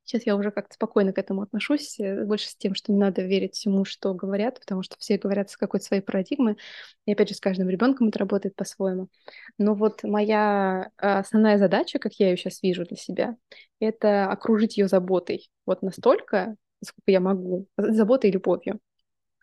[0.09, 3.21] Сейчас я уже как-то спокойно к этому отношусь, э, больше с тем, что не надо
[3.21, 6.57] верить всему, что говорят, потому что все говорят с какой-то своей парадигмы.
[7.05, 9.09] И опять же, с каждым ребенком это работает по-своему.
[9.59, 13.35] Но вот моя а, основная задача, как я ее сейчас вижу для себя,
[13.79, 15.51] это окружить ее заботой.
[15.67, 18.79] Вот настолько, насколько я могу, заботой и любовью,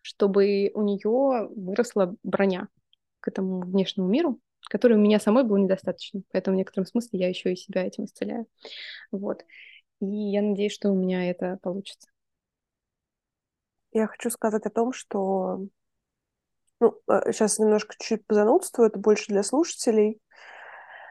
[0.06, 2.68] чтобы у нее выросла броня
[3.18, 4.38] к этому внешнему миру,
[4.70, 6.22] которой у меня самой было недостаточно.
[6.30, 8.46] Поэтому в некотором смысле я еще и себя этим исцеляю.
[9.10, 9.44] Вот.
[10.00, 12.08] И я надеюсь, что у меня это получится.
[13.90, 15.66] Я хочу сказать о том, что
[16.78, 17.00] ну,
[17.32, 20.20] сейчас э, немножко чуть позанудствую, это больше для слушателей,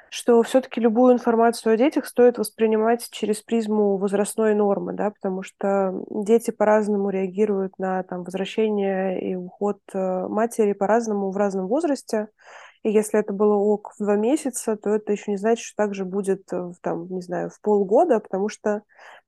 [0.10, 5.94] что все-таки любую информацию о детях стоит воспринимать через призму возрастной нормы, да, потому что
[6.10, 12.28] дети по-разному реагируют на там, возвращение и уход э, матери по-разному в разном возрасте.
[12.84, 16.06] И если это было ок в два месяца, то это еще не значит, что также
[16.06, 18.84] будет э, там, не знаю, в полгода, потому что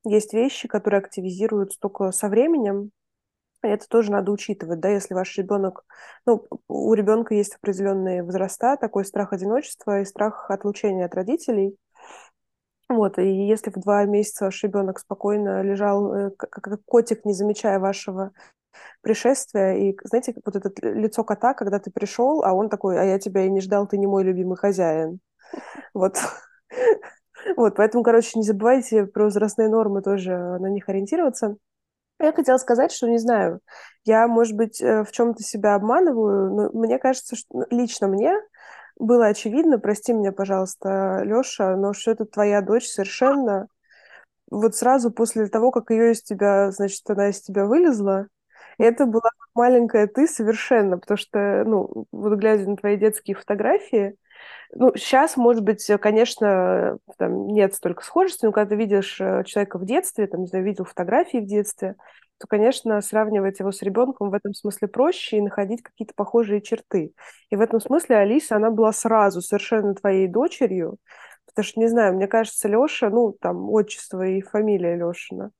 [0.05, 2.91] есть вещи, которые активизируются только со временем,
[3.73, 5.85] это тоже надо учитывать, да, если ваш ребенок,
[6.25, 11.77] ну, у ребенка есть определенные возраста, такой страх одиночества и страх отлучения от родителей.
[12.89, 17.79] Вот, и если в два месяца ваш ребенок спокойно лежал, э, как котик, не замечая
[17.79, 18.31] вашего
[19.01, 23.19] пришествие, и, знаете, вот это лицо кота, когда ты пришел, а он такой, а я
[23.19, 25.19] тебя и не ждал, ты не мой любимый хозяин.
[25.93, 26.17] Вот.
[27.55, 31.55] Вот, поэтому, короче, не забывайте про возрастные нормы тоже на них ориентироваться.
[32.19, 33.59] Я хотела сказать, что не знаю,
[34.03, 38.33] я, может быть, э, в чем-то себя обманываю, но мне кажется, что ну, лично мне
[38.97, 43.67] было очевидно, прости меня, пожалуйста, Лёша, но что это твоя дочь совершенно
[44.51, 48.27] вот сразу после того, как ее из тебя, значит, она из тебя вылезла,
[48.77, 54.15] это была маленькая ты совершенно, потому что, ну, вот глядя на твои детские фотографии,
[54.73, 59.77] ну, сейчас, может быть, конечно, там нет столько схожести, но когда ты видишь э, человека
[59.77, 61.95] в детстве, там, не знаю, видел фотографии в детстве,
[62.39, 67.13] то, конечно, сравнивать его с ребенком в этом смысле проще и находить какие-то похожие черты.
[67.49, 70.97] И в этом смысле Алиса, она была сразу совершенно твоей дочерью,
[71.47, 75.51] потому что, не знаю, мне кажется, Леша, ну, там, отчество и фамилия Лешина.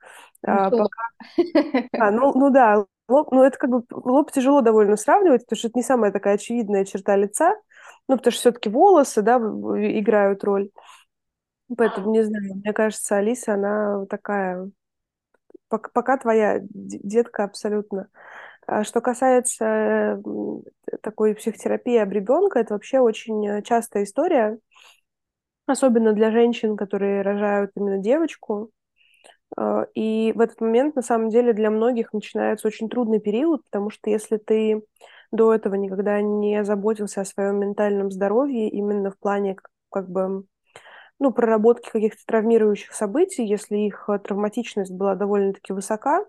[0.45, 1.03] А, пока...
[1.93, 5.69] а, ну, ну да, Лоб, ну, это как бы лоб тяжело довольно сравнивать, потому что
[5.69, 7.55] это не самая такая очевидная черта лица,
[8.07, 10.69] ну, потому что все-таки волосы, да, играют роль.
[11.75, 14.69] Поэтому, не знаю, мне кажется, Алиса, она такая,
[15.67, 18.09] пока, пока твоя детка абсолютно.
[18.65, 20.21] А что касается
[21.01, 24.59] такой психотерапии об ребенка, это вообще очень частая история,
[25.65, 28.71] особенно для женщин, которые рожают именно девочку.
[29.55, 33.89] А, и в этот момент, на самом деле, для многих начинается очень трудный период, потому
[33.89, 34.81] что если ты
[35.31, 39.57] до этого никогда не заботился о своем ментальном здоровье, именно в плане
[39.91, 40.45] как бы
[41.19, 46.25] ну, проработки каких-то травмирующих событий, если их э, травматичность была довольно-таки высока,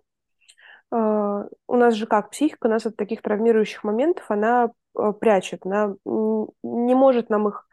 [0.90, 5.94] а, у нас же как психика нас от таких травмирующих моментов она э, прячет, она
[6.06, 7.66] не может нам их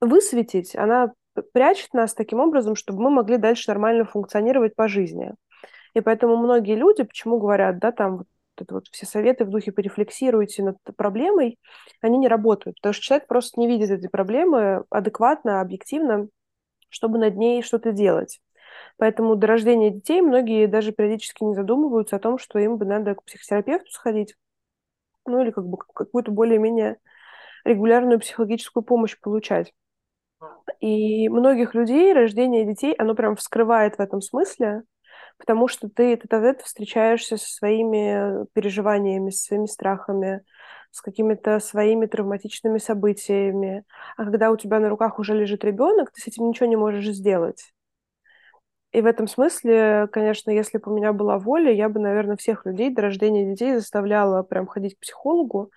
[0.00, 1.12] высветить, она
[1.52, 5.34] прячет нас таким образом, чтобы мы могли дальше нормально функционировать по жизни.
[5.94, 8.24] И поэтому многие люди, почему говорят, да, там
[8.60, 11.58] это вот все советы в духе порефлексируйте над проблемой,
[12.00, 16.28] они не работают, потому что человек просто не видит этой проблемы адекватно, объективно,
[16.88, 18.40] чтобы над ней что-то делать.
[18.96, 23.14] Поэтому до рождения детей многие даже периодически не задумываются о том, что им бы надо
[23.14, 24.34] к психотерапевту сходить,
[25.26, 26.98] ну или как бы какую-то более-менее
[27.64, 29.72] регулярную психологическую помощь получать.
[30.80, 34.82] И многих людей рождение детей, оно прям вскрывает в этом смысле,
[35.38, 40.42] потому что ты тет встречаешься со своими переживаниями, со своими страхами,
[40.90, 43.84] с какими-то своими травматичными событиями.
[44.16, 47.08] А когда у тебя на руках уже лежит ребенок, ты с этим ничего не можешь
[47.08, 47.72] сделать.
[48.92, 52.64] И в этом смысле, конечно, если бы у меня была воля, я бы, наверное, всех
[52.64, 55.70] людей до рождения детей заставляла прям ходить к психологу,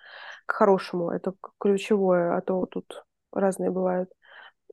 [0.46, 1.10] к хорошему.
[1.10, 4.10] Это ключевое, а то тут разные бывают.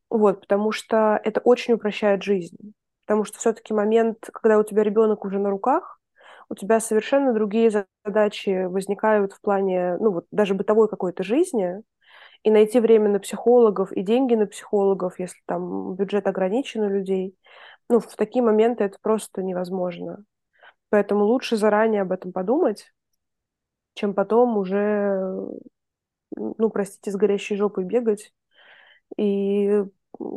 [0.10, 2.74] Вот, потому что это очень упрощает жизнь.
[3.10, 6.00] Потому что все-таки момент, когда у тебя ребенок уже на руках,
[6.48, 7.72] у тебя совершенно другие
[8.06, 11.82] задачи возникают в плане, ну вот даже бытовой какой-то жизни,
[12.44, 17.36] и найти время на психологов и деньги на психологов, если там бюджет ограничен у людей,
[17.90, 20.24] ну, в такие моменты это просто невозможно.
[20.90, 22.94] Поэтому лучше заранее об этом подумать,
[23.96, 25.50] чем потом уже,
[26.36, 28.34] ну, простите, с горящей жопой бегать
[29.18, 29.84] и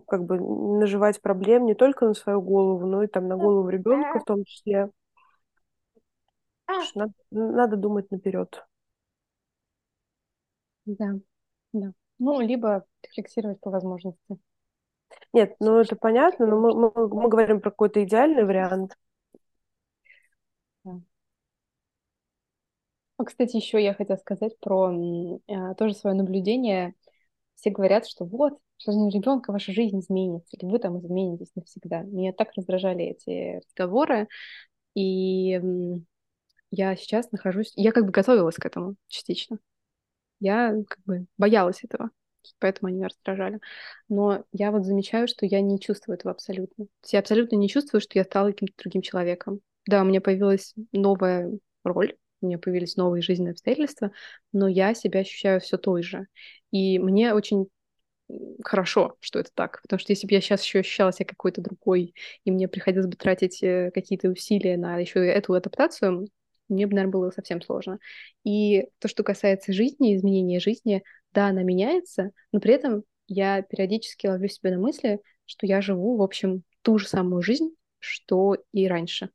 [0.06, 0.38] как бы
[0.78, 4.44] наживать проблем не только на свою голову, но и там на голову ребенка в том
[4.44, 4.90] числе.
[6.94, 8.64] Надо, надо думать наперед.
[10.84, 11.12] Да,
[11.72, 11.92] да.
[12.18, 14.38] Ну, либо рефлексировать по возможности.
[15.32, 18.96] Нет, ну это понятно, но мы, мы, мы говорим про какой-то идеальный вариант.
[20.84, 21.00] Да.
[23.18, 24.90] Ну, кстати, еще я хотела сказать про
[25.46, 26.94] э, тоже свое наблюдение.
[27.54, 32.02] Все говорят, что вот, с рождением ребенка ваша жизнь изменится, или вы там изменитесь навсегда.
[32.02, 34.28] Меня так раздражали эти разговоры,
[34.94, 35.60] и
[36.70, 39.58] я сейчас нахожусь, я как бы готовилась к этому частично.
[40.40, 42.10] Я как бы боялась этого,
[42.58, 43.60] поэтому они меня раздражали.
[44.08, 46.86] Но я вот замечаю, что я не чувствую этого абсолютно.
[47.06, 49.60] Я абсолютно не чувствую, что я стала каким-то другим человеком.
[49.86, 51.50] Да, у меня появилась новая
[51.84, 54.12] роль, у меня появились новые жизненные обстоятельства,
[54.52, 56.26] но я себя ощущаю все той же.
[56.70, 57.68] И мне очень
[58.64, 62.14] хорошо, что это так, потому что если бы я сейчас еще ощущала себя какой-то другой,
[62.44, 66.28] и мне приходилось бы тратить э, какие-то усилия на еще эту адаптацию,
[66.68, 67.98] мне бы, наверное, было совсем сложно.
[68.44, 71.02] И то, что касается жизни, изменения жизни,
[71.32, 76.16] да, она меняется, но при этом я периодически ловлю себя на мысли, что я живу,
[76.16, 79.30] в общем, ту же самую жизнь, что и раньше.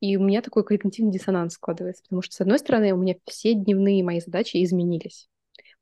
[0.00, 3.54] И у меня такой когнитивный диссонанс складывается, потому что, с одной стороны, у меня все
[3.54, 5.28] дневные мои задачи изменились.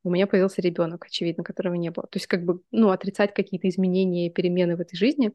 [0.05, 2.07] У меня появился ребенок, очевидно, которого не было.
[2.07, 5.33] То есть, как бы, ну, отрицать какие-то изменения и перемены в этой жизни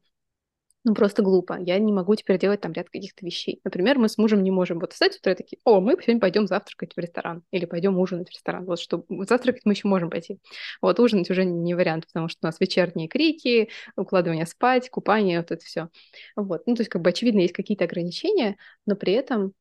[0.85, 1.57] ну, просто глупо.
[1.59, 3.59] Я не могу теперь делать там ряд каких-то вещей.
[3.65, 6.93] Например, мы с мужем не можем вот встать и такие, о, мы сегодня пойдем завтракать
[6.95, 8.65] в ресторан или пойдем ужинать в ресторан.
[8.65, 10.39] Вот что завтракать мы еще можем пойти.
[10.81, 15.51] Вот ужинать уже не вариант, потому что у нас вечерние крики, укладывание спать, купание, вот
[15.51, 15.89] это все.
[16.37, 16.65] Вот.
[16.65, 18.55] Ну, то есть, как бы, очевидно, есть какие-то ограничения,
[18.85, 19.51] но при этом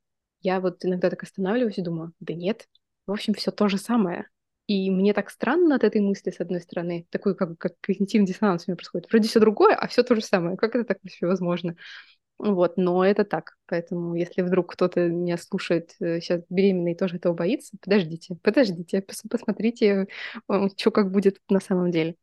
[0.40, 2.68] я вот иногда так останавливаюсь и думаю, да нет,
[3.06, 4.28] в общем, все то же самое.
[4.68, 8.64] И мне так странно от этой мысли, с одной стороны, такой как, как когнитивный диссонанс
[8.66, 9.08] у меня происходит.
[9.10, 10.58] Вроде все другое, а все то же самое.
[10.58, 11.74] Как это так вообще возможно?
[12.36, 13.56] Вот, но это так.
[13.66, 19.00] Поэтому, если вдруг кто-то меня слушает сейчас э, беременный и тоже этого боится, подождите, подождите,
[19.00, 20.06] пос посмотрите,
[20.50, 22.16] э, что как будет на самом деле.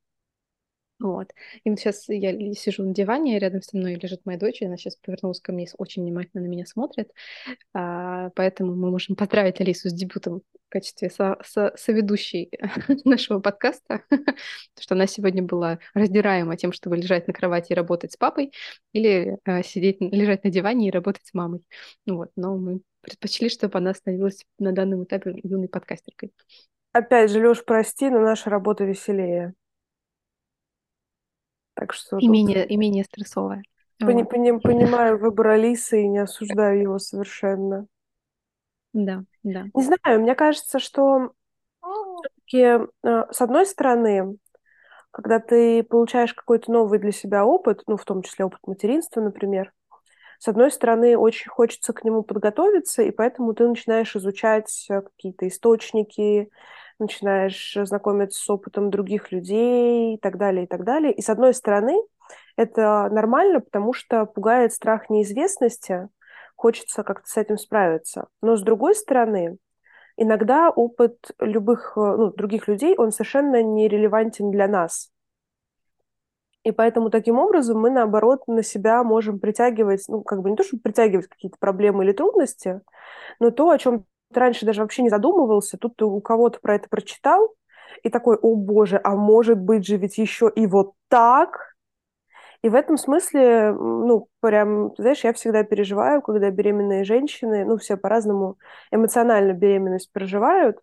[0.99, 1.33] Вот.
[1.63, 4.77] И вот сейчас я сижу на диване, рядом со мной лежит моя дочь, и она
[4.77, 7.11] сейчас повернулась ко мне, очень внимательно на меня смотрит.
[7.73, 12.49] А, поэтому мы можем поздравить Алису с дебютом в качестве со со соведущей
[13.03, 14.03] нашего подкаста,
[14.79, 18.53] что она сегодня была раздираема тем, чтобы лежать на кровати и работать с папой,
[18.93, 21.61] или а, сидеть, лежать на диване и работать с мамой.
[22.05, 22.31] Вот.
[22.37, 26.31] Но мы предпочли, чтобы она становилась на данном этапе юной подкастеркой.
[26.93, 29.53] Опять же, Лёш, прости, но наша работа веселее.
[31.76, 32.30] Так что и, тут...
[32.30, 33.63] менее, и менее стрессовая.
[33.99, 34.32] Пони, вот.
[34.32, 37.88] пони, понимаю выбор Алисы и не осуждаю его совершенно.
[38.93, 39.65] Да, да.
[39.73, 41.32] Не знаю, мне кажется, что
[41.82, 44.38] все-таки, э, с одной стороны,
[45.11, 49.71] когда ты получаешь какой-то новый для себя опыт, ну, в том числе опыт материнства, например,
[50.39, 55.47] с одной стороны, очень хочется к нему подготовиться, и поэтому ты начинаешь изучать э, какие-то
[55.47, 56.49] источники,
[56.99, 61.13] начинаешь знакомиться с опытом других людей и так далее, и так далее.
[61.13, 61.95] И с одной стороны,
[62.57, 66.09] это нормально, потому что пугает страх неизвестности,
[66.55, 68.27] хочется как-то с этим справиться.
[68.41, 69.57] Но с другой стороны,
[70.17, 75.11] иногда опыт любых ну, других людей, он совершенно не релевантен для нас.
[76.63, 80.63] И поэтому таким образом мы, наоборот, на себя можем притягивать, ну, как бы не то,
[80.63, 82.81] чтобы притягивать какие-то проблемы или трудности,
[83.39, 86.76] но то, о чем ты раньше даже вообще не задумывался, тут ты у кого-то про
[86.76, 87.53] это прочитал,
[88.03, 91.76] и такой, о боже, а может быть же ведь еще и вот так?
[92.61, 97.95] И в этом смысле, ну, прям, знаешь, я всегда переживаю, когда беременные женщины, ну, все
[97.95, 98.57] по-разному
[98.91, 100.80] эмоционально беременность переживают,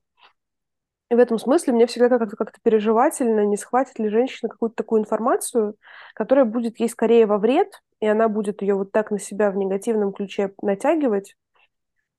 [1.10, 5.02] и в этом смысле мне всегда как-то как переживательно, не схватит ли женщина какую-то такую
[5.02, 5.76] информацию,
[6.14, 9.56] которая будет ей скорее во вред, и она будет ее вот так на себя в
[9.56, 11.36] негативном ключе натягивать,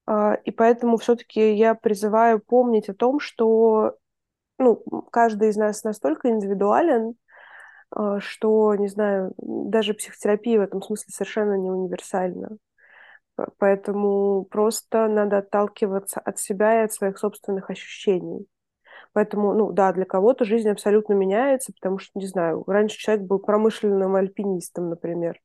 [0.06, 3.96] и поэтому все-таки я призываю помнить о том, что
[4.58, 7.16] ну, каждый из нас настолько индивидуален,
[7.92, 12.58] а, что, не знаю, даже психотерапия в этом смысле совершенно не универсальна.
[13.58, 18.46] Поэтому просто надо отталкиваться от себя и от своих собственных ощущений.
[19.14, 23.40] Поэтому, ну да, для кого-то жизнь абсолютно меняется, потому что, не знаю, раньше человек был
[23.40, 25.40] промышленным альпинистом, например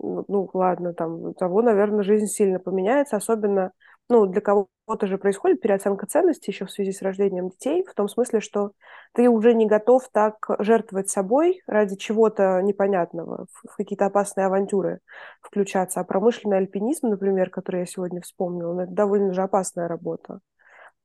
[0.00, 3.72] ну, ладно, там, того, наверное, жизнь сильно поменяется, особенно,
[4.08, 8.08] ну, для кого-то же происходит переоценка ценностей еще в связи с рождением детей, в том
[8.08, 8.72] смысле, что
[9.14, 15.00] ты уже не готов так жертвовать собой ради чего-то непонятного, в, в какие-то опасные авантюры
[15.40, 16.00] включаться.
[16.00, 20.40] А промышленный альпинизм, например, который я сегодня вспомнила, ну, это довольно же опасная работа.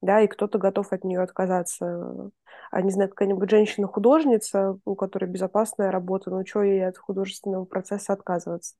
[0.01, 2.31] Да, и кто-то готов от нее отказаться.
[2.71, 8.13] А не знаю, какая-нибудь женщина-художница, у которой безопасная работа, ну что ей от художественного процесса
[8.13, 8.75] отказываться?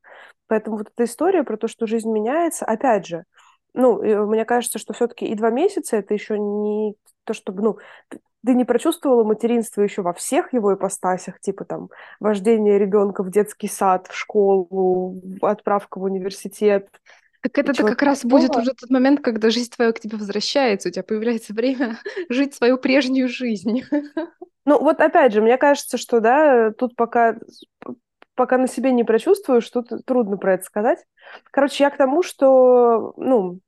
[0.48, 3.26] Поэтому вот эта история про то, что жизнь меняется, опять же,
[3.74, 7.78] ну, мне кажется, что все-таки и два месяца это еще не то, чтобы, ну,
[8.46, 13.68] ты не прочувствовала материнство еще во всех его ипостасях, типа там вождение ребенка в детский
[13.68, 16.90] сад, в школу, отправка в университет,
[17.42, 20.92] так это как раз будет уже тот момент, когда жизнь твоя к тебе возвращается, у
[20.92, 21.98] тебя появляется время
[22.30, 23.82] жить свою прежнюю жизнь.
[24.64, 27.36] Ну вот опять же, мне кажется, что да, тут пока
[28.36, 31.00] пока на себе не прочувствуешь, тут трудно про это сказать.
[31.50, 33.60] Короче, я к тому, что, ну,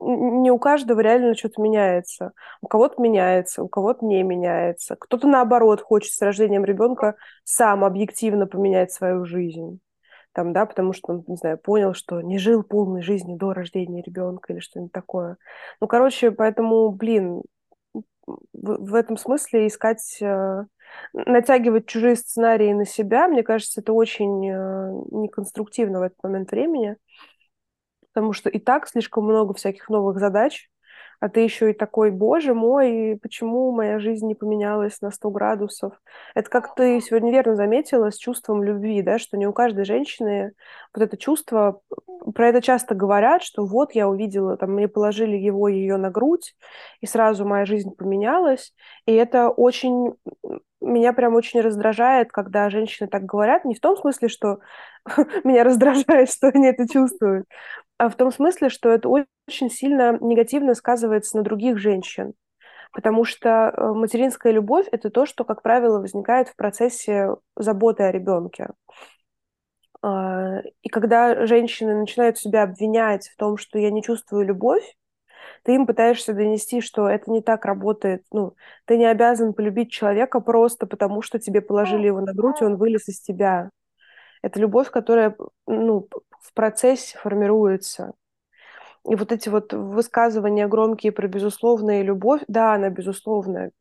[0.00, 2.32] не у каждого реально что-то меняется.
[2.62, 4.96] У кого-то меняется, у кого-то не меняется.
[4.98, 9.80] Кто-то, наоборот, хочет с рождением ребенка сам объективно поменять свою жизнь
[10.32, 14.02] там, да, потому что он, не знаю, понял, что не жил полной жизнью до рождения
[14.02, 15.36] ребенка или что-нибудь такое.
[15.80, 17.42] Ну, короче, поэтому, блин,
[18.52, 20.64] в, этом смысле искать, э,
[21.12, 26.96] натягивать чужие сценарии на себя, мне кажется, это очень э, неконструктивно в этот момент времени,
[28.12, 30.70] потому что и так слишком много всяких новых задач,
[31.22, 35.92] а ты еще и такой, боже мой, почему моя жизнь не поменялась на 100 градусов?
[36.34, 40.52] Это как ты сегодня верно заметила с чувством любви, да, что не у каждой женщины
[40.92, 41.80] вот это чувство,
[42.34, 46.56] про это часто говорят, что вот я увидела, там, мне положили его, ее на грудь,
[47.00, 48.74] и сразу моя жизнь поменялась,
[49.06, 50.14] и это очень
[50.80, 54.58] меня прям очень раздражает, когда женщины так говорят, не в том смысле, что
[55.44, 57.46] меня раздражает, что они это чувствуют,
[58.08, 62.34] в том смысле, что это очень сильно негативно сказывается на других женщин.
[62.92, 68.12] Потому что э, материнская любовь– это то, что, как правило, возникает в процессе заботы о
[68.12, 68.68] ребенке.
[70.02, 74.84] А, и когда женщины начинают себя обвинять в том, что я не чувствую любовь,
[75.62, 78.24] ты им пытаешься донести, что это не так работает.
[78.32, 82.64] Ну, ты не обязан полюбить человека просто потому, что тебе положили его на грудь, и
[82.64, 83.70] он вылез из тебя.
[84.42, 85.36] Это любовь, которая
[85.66, 86.08] ну,
[86.42, 88.12] в процессе формируется.
[89.08, 93.72] И вот эти вот высказывания громкие про безусловную любовь, да, она безусловная,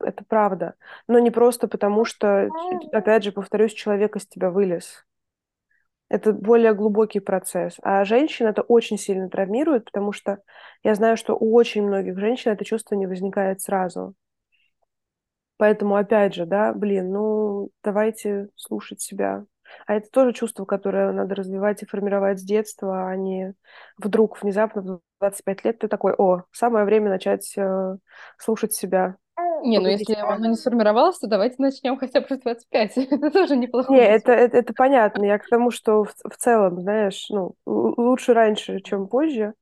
[0.00, 0.74] это правда.
[1.08, 2.48] Но не просто потому, что,
[2.92, 5.04] опять же, повторюсь, человек из тебя вылез.
[6.08, 7.76] Это более глубокий процесс.
[7.82, 10.38] А женщин это очень сильно травмирует, потому что
[10.82, 14.14] я знаю, что у очень многих женщин это чувство не возникает сразу.
[15.58, 19.44] Поэтому, опять же, да, блин, ну, давайте слушать себя,
[19.86, 23.54] а это тоже чувство, которое надо развивать и формировать с детства, а не
[23.96, 27.96] вдруг внезапно в 25 лет ты такой, о, самое время начать э,
[28.38, 29.16] слушать себя.
[29.62, 32.96] Не, ну если оно не сформировалось, то давайте начнем хотя бы с 25.
[32.96, 33.92] это тоже неплохо.
[33.92, 35.24] Не, это, это, это понятно.
[35.24, 39.54] Я к тому, что в, в целом, знаешь, ну, лучше раньше, чем позже,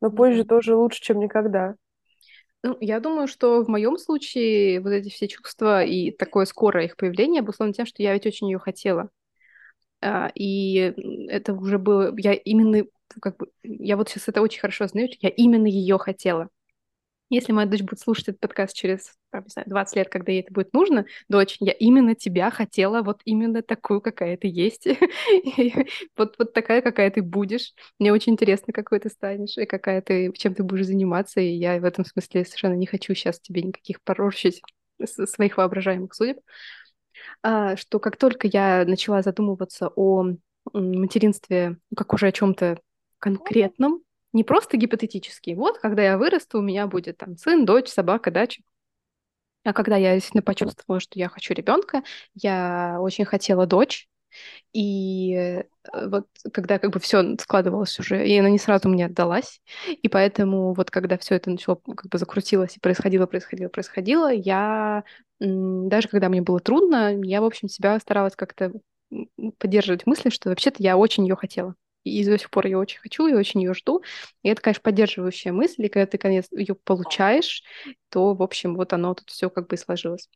[0.00, 0.46] но позже mm-hmm.
[0.46, 1.76] тоже лучше, чем никогда.
[2.62, 6.96] Ну, я думаю, что в моем случае вот эти все чувства и такое скорое их
[6.96, 9.10] появление обусловлено тем, что я ведь очень ее хотела.
[10.04, 10.92] А, и
[11.28, 12.84] это уже было, я именно,
[13.22, 16.50] как бы, я вот сейчас это очень хорошо знаю, я именно ее хотела.
[17.30, 20.42] Если моя дочь будет слушать этот подкаст через, там, не знаю, 20 лет, когда ей
[20.42, 24.86] это будет нужно, дочь, я именно тебя хотела, вот именно такую, какая ты есть.
[26.16, 27.72] вот, вот такая, какая ты будешь.
[27.98, 31.40] Мне очень интересно, какой ты станешь, и какая ты, чем ты будешь заниматься.
[31.40, 34.60] И я в этом смысле совершенно не хочу сейчас тебе никаких порочить
[35.06, 36.38] своих воображаемых судеб.
[37.42, 40.26] А, что как только я начала задумываться о
[40.72, 42.80] материнстве, ну, как уже о чем-то
[43.18, 44.02] конкретном,
[44.32, 48.62] не просто гипотетически, вот, когда я вырасту, у меня будет там сын, дочь, собака, дача.
[49.64, 52.02] А когда я действительно почувствовала, что я хочу ребенка,
[52.34, 54.08] я очень хотела дочь,
[54.72, 55.64] и э,
[56.08, 59.60] вот когда как бы все складывалось уже, и она не сразу мне отдалась,
[59.90, 65.04] и поэтому вот когда все это начало как бы закрутилось и происходило, происходило, происходило, я
[65.40, 68.72] даже когда мне было трудно, я, в общем, себя старалась как-то
[69.58, 71.74] поддерживать мысли, что вообще-то я очень ее хотела.
[72.04, 74.02] И до сих пор ее очень хочу, и очень ее жду.
[74.42, 77.62] И это, конечно, поддерживающая мысль, и когда ты, конец, ее получаешь,
[78.10, 80.28] то, в общем, вот оно тут все как бы и сложилось.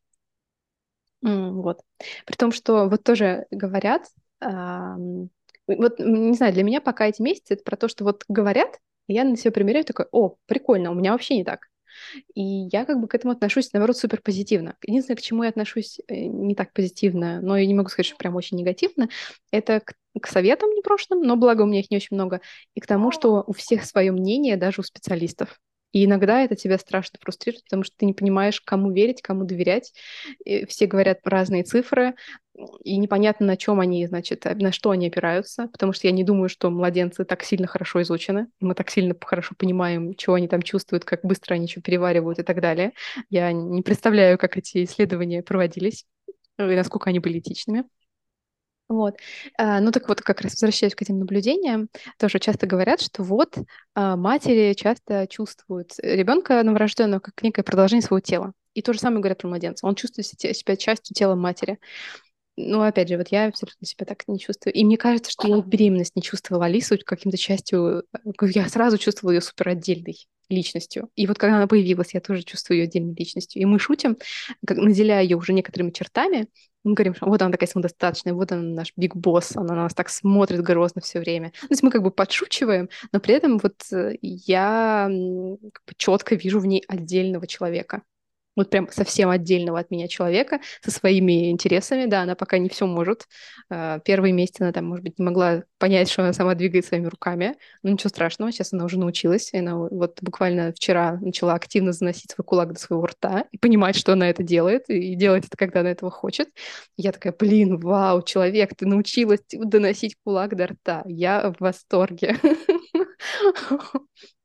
[1.22, 1.80] Вот.
[2.26, 4.06] При том, что вот тоже говорят,
[4.40, 9.14] вот, не знаю, для меня пока эти месяцы это про то, что вот говорят, и
[9.14, 11.68] я на себя примеряю такой, о, прикольно, у меня вообще не так.
[12.34, 14.76] И я как бы к этому отношусь, наоборот, супер позитивно.
[14.86, 18.16] Единственное, к чему я отношусь э, не так позитивно, но я не могу сказать, что
[18.16, 19.08] прям очень негативно,
[19.50, 22.40] это к, к советам непрошенным, но благо у меня их не очень много,
[22.74, 25.58] и к тому, что у всех свое мнение, даже у специалистов.
[25.92, 29.92] И иногда это тебя страшно фрустрирует, потому что ты не понимаешь, кому верить, кому доверять.
[30.44, 32.14] И все говорят разные цифры,
[32.82, 36.48] и непонятно, на чем они, значит, на что они опираются, потому что я не думаю,
[36.48, 41.04] что младенцы так сильно хорошо изучены, мы так сильно хорошо понимаем, чего они там чувствуют,
[41.04, 42.92] как быстро они что переваривают и так далее.
[43.30, 46.04] Я не представляю, как эти исследования проводились
[46.58, 47.84] и насколько они были этичными.
[48.88, 49.16] Вот.
[49.58, 53.56] А, ну так вот, как раз возвращаясь к этим наблюдениям, тоже часто говорят, что вот
[53.94, 58.52] а, матери часто чувствуют ребенка новорожденного как некое продолжение своего тела.
[58.74, 59.86] И то же самое говорят про младенца.
[59.86, 61.78] Он чувствует себя частью тела матери.
[62.60, 64.74] Ну, опять же, вот я абсолютно себя так не чувствую.
[64.74, 68.02] И мне кажется, что я беременность не чувствовала Алису каким-то частью.
[68.12, 70.16] Э, я сразу чувствовала ее супер отдельной
[70.48, 71.08] личностью.
[71.14, 73.62] И вот когда она появилась, я тоже чувствую ее отдельной личностью.
[73.62, 74.16] И мы шутим,
[74.66, 76.48] как, наделяя ее уже некоторыми чертами,
[76.82, 79.94] мы говорим, что вот она такая самодостаточная, вот она наш биг босс, она на нас
[79.94, 81.50] так смотрит грозно все время.
[81.60, 86.34] То есть мы как бы подшучиваем, но при этом вот э, я как бы четко
[86.34, 88.02] вижу в ней отдельного человека
[88.58, 92.06] вот прям совсем отдельного от меня человека со своими интересами.
[92.06, 93.26] Да, она пока не все может.
[93.70, 97.06] А, первые месяцы она там, может быть, не могла понять, что она сама двигает своими
[97.06, 97.56] руками.
[97.82, 99.52] Но ничего страшного, сейчас она уже научилась.
[99.52, 103.96] И она вот буквально вчера начала активно заносить свой кулак до своего рта и понимать,
[103.96, 106.48] что она это делает, и делает это, когда она этого хочет.
[106.96, 111.02] Я такая, блин, вау, человек, ты научилась доносить кулак до рта.
[111.06, 112.36] Я в восторге.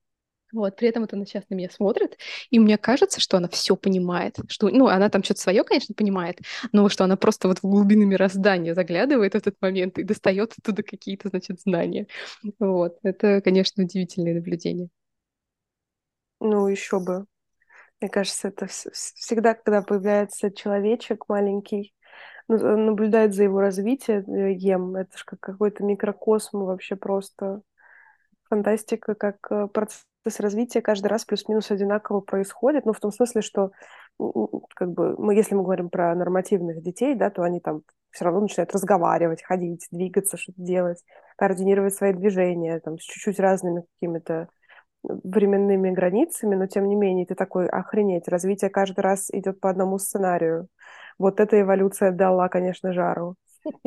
[0.53, 2.17] Вот, при этом вот она сейчас на меня смотрит,
[2.51, 6.39] и мне кажется, что она все понимает, что, ну, она там что-то свое, конечно, понимает,
[6.71, 10.83] но что она просто вот в глубины мироздания заглядывает в этот момент и достает оттуда
[10.83, 12.05] какие-то, значит, знания.
[12.59, 14.89] Вот, это, конечно, удивительное наблюдение.
[16.39, 17.25] Ну, еще бы.
[17.99, 21.95] Мне кажется, это всегда, когда появляется человечек маленький,
[22.47, 27.61] наблюдает за его развитием, э, это же как какой-то микрокосм вообще просто
[28.53, 30.05] фантастика, как э, процесс
[30.39, 33.71] развития каждый раз плюс-минус одинаково происходит, ну, в том смысле, что
[34.75, 37.81] как бы мы, если мы говорим про нормативных детей, да, то они там
[38.11, 41.03] все равно начинают разговаривать, ходить, двигаться, что-то делать,
[41.35, 44.49] координировать свои движения, там, с чуть-чуть разными какими-то
[45.01, 49.97] временными границами, но тем не менее ты такой, охренеть, развитие каждый раз идет по одному
[49.97, 50.67] сценарию.
[51.17, 53.35] Вот эта эволюция дала, конечно, жару.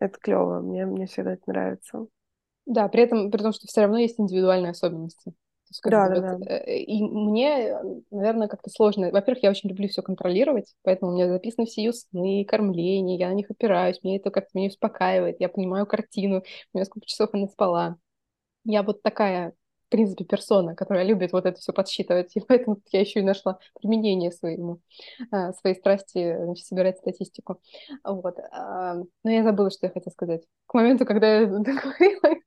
[0.00, 2.06] Это клево, мне, мне всегда это нравится.
[2.66, 5.34] Да, при этом, при том, что все равно есть индивидуальные особенности.
[5.70, 6.56] есть, да, да, вот, да.
[6.56, 7.76] Э, и мне,
[8.10, 9.10] наверное, как-то сложно.
[9.10, 13.28] Во-первых, я очень люблю все контролировать, поэтому у меня записаны все ее сны, кормления, я
[13.28, 16.42] на них опираюсь, мне это как-то меня успокаивает, я понимаю картину,
[16.72, 17.96] у меня сколько часов она спала.
[18.64, 19.52] Я вот такая,
[19.86, 23.58] в принципе, персона, которая любит вот это все подсчитывать, и поэтому я еще и нашла
[23.80, 24.80] применение своему,
[25.30, 27.60] а, своей страсти, значит, собирать статистику.
[28.04, 28.38] Вот.
[28.52, 30.42] А, но я забыла, что я хотела сказать.
[30.66, 32.40] К моменту, когда я договорила,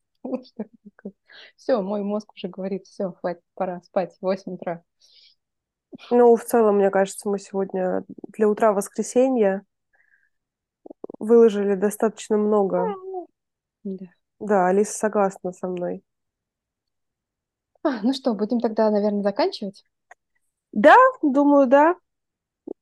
[1.55, 4.83] все, мой мозг уже говорит, все, хватит, пора спать, 8 утра.
[6.11, 9.65] Ну, в целом, мне кажется, мы сегодня для утра воскресенья
[11.19, 12.93] выложили достаточно много.
[13.83, 14.05] Да.
[14.39, 16.03] Да, Алиса согласна со мной.
[17.83, 19.83] А, ну что, будем тогда, наверное, заканчивать?
[20.71, 21.95] Да, думаю, да.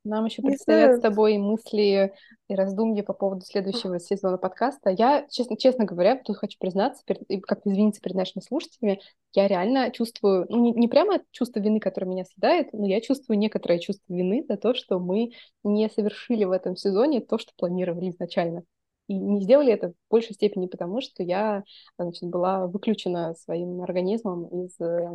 [0.03, 2.13] Нам еще предстоят с тобой мысли
[2.47, 4.91] и раздумья по поводу следующего сезона подкаста.
[4.91, 9.01] Я, честно, честно говоря, тут хочу признаться, и как-то извиниться перед нашими слушателями,
[9.33, 13.39] я реально чувствую, ну, не, не прямо чувство вины, которое меня съедает, но я чувствую
[13.39, 15.31] некоторое чувство вины за то, что мы
[15.63, 18.63] не совершили в этом сезоне то, что планировали изначально.
[19.07, 21.63] И не сделали это в большей степени потому, что я
[21.97, 25.09] значит, была выключена своим организмом из э,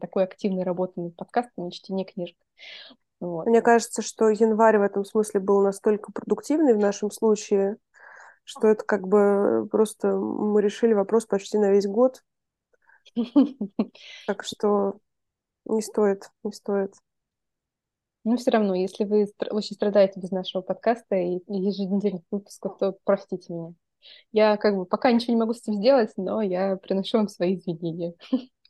[0.00, 2.36] такой активной работы над подкастами, чтения книжек.
[3.22, 3.46] Вот.
[3.46, 7.76] Мне кажется, что январь в этом смысле был настолько продуктивный в нашем случае,
[8.42, 12.24] что это как бы просто мы решили вопрос почти на весь год.
[14.26, 14.98] Так что
[15.66, 16.94] не стоит, не стоит.
[18.24, 23.52] Но все равно, если вы очень страдаете без нашего подкаста и еженедельных выпусков, то простите
[23.52, 23.72] меня.
[24.32, 27.54] Я как бы пока ничего не могу с этим сделать, но я приношу вам свои
[27.54, 28.14] извинения.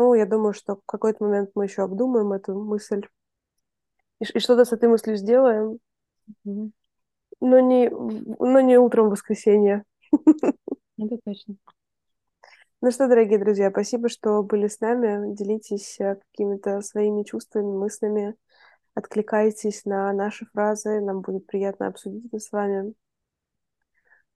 [0.00, 3.02] Ну, я думаю, что в какой-то момент мы еще обдумаем эту мысль
[4.18, 5.78] и, и что-то с этой мыслью сделаем.
[6.46, 6.70] Mm-hmm.
[7.42, 9.84] Но не, но не утром в воскресенье.
[10.10, 11.56] Это точно.
[12.80, 15.34] Ну что, дорогие друзья, спасибо, что были с нами.
[15.34, 18.36] Делитесь э, какими-то своими чувствами, мыслями.
[18.94, 21.02] Откликайтесь на наши фразы.
[21.02, 22.94] Нам будет приятно обсудить это с вами.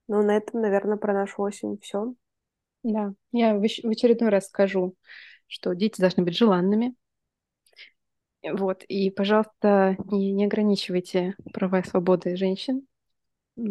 [0.09, 2.13] Ну, на этом, наверное, про нашу осень все.
[2.83, 4.95] Да, я в очередной раз скажу,
[5.47, 6.95] что дети должны быть желанными.
[8.43, 12.87] Вот, и, пожалуйста, не, не ограничивайте права и свободы женщин,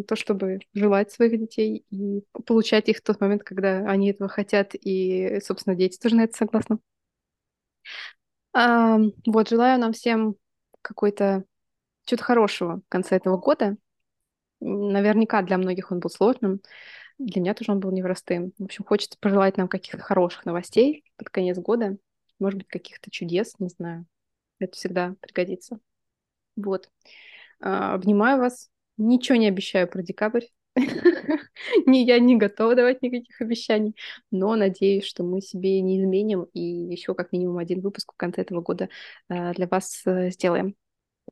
[0.07, 4.71] то, чтобы желать своих детей и получать их в тот момент, когда они этого хотят,
[4.75, 6.79] и, собственно, дети тоже на это согласны.
[8.53, 10.35] А, вот, желаю нам всем
[10.81, 11.43] какой-то
[12.05, 13.77] чего-то хорошего в конце этого года.
[14.61, 16.61] Наверняка для многих он был сложным.
[17.17, 18.53] Для меня тоже он был непростым.
[18.57, 21.97] В общем, хочется пожелать нам каких-то хороших новостей под конец года.
[22.39, 24.05] Может быть, каких-то чудес, не знаю.
[24.59, 25.79] Это всегда пригодится.
[26.55, 26.89] Вот.
[27.59, 28.69] А, обнимаю вас.
[28.97, 30.45] Ничего не обещаю про декабрь.
[31.85, 33.95] не, я не готова давать никаких обещаний,
[34.31, 38.41] но надеюсь, что мы себе не изменим и еще как минимум один выпуск в конце
[38.41, 38.89] этого года
[39.29, 40.75] э, для вас э, сделаем.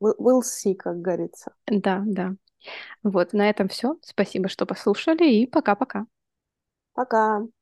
[0.00, 1.54] We'll see, как говорится.
[1.66, 2.34] Да, да.
[3.02, 3.96] Вот, на этом все.
[4.02, 6.06] Спасибо, что послушали, и пока-пока.
[6.94, 7.40] Пока.
[7.40, 7.46] -пока.
[7.46, 7.61] пока.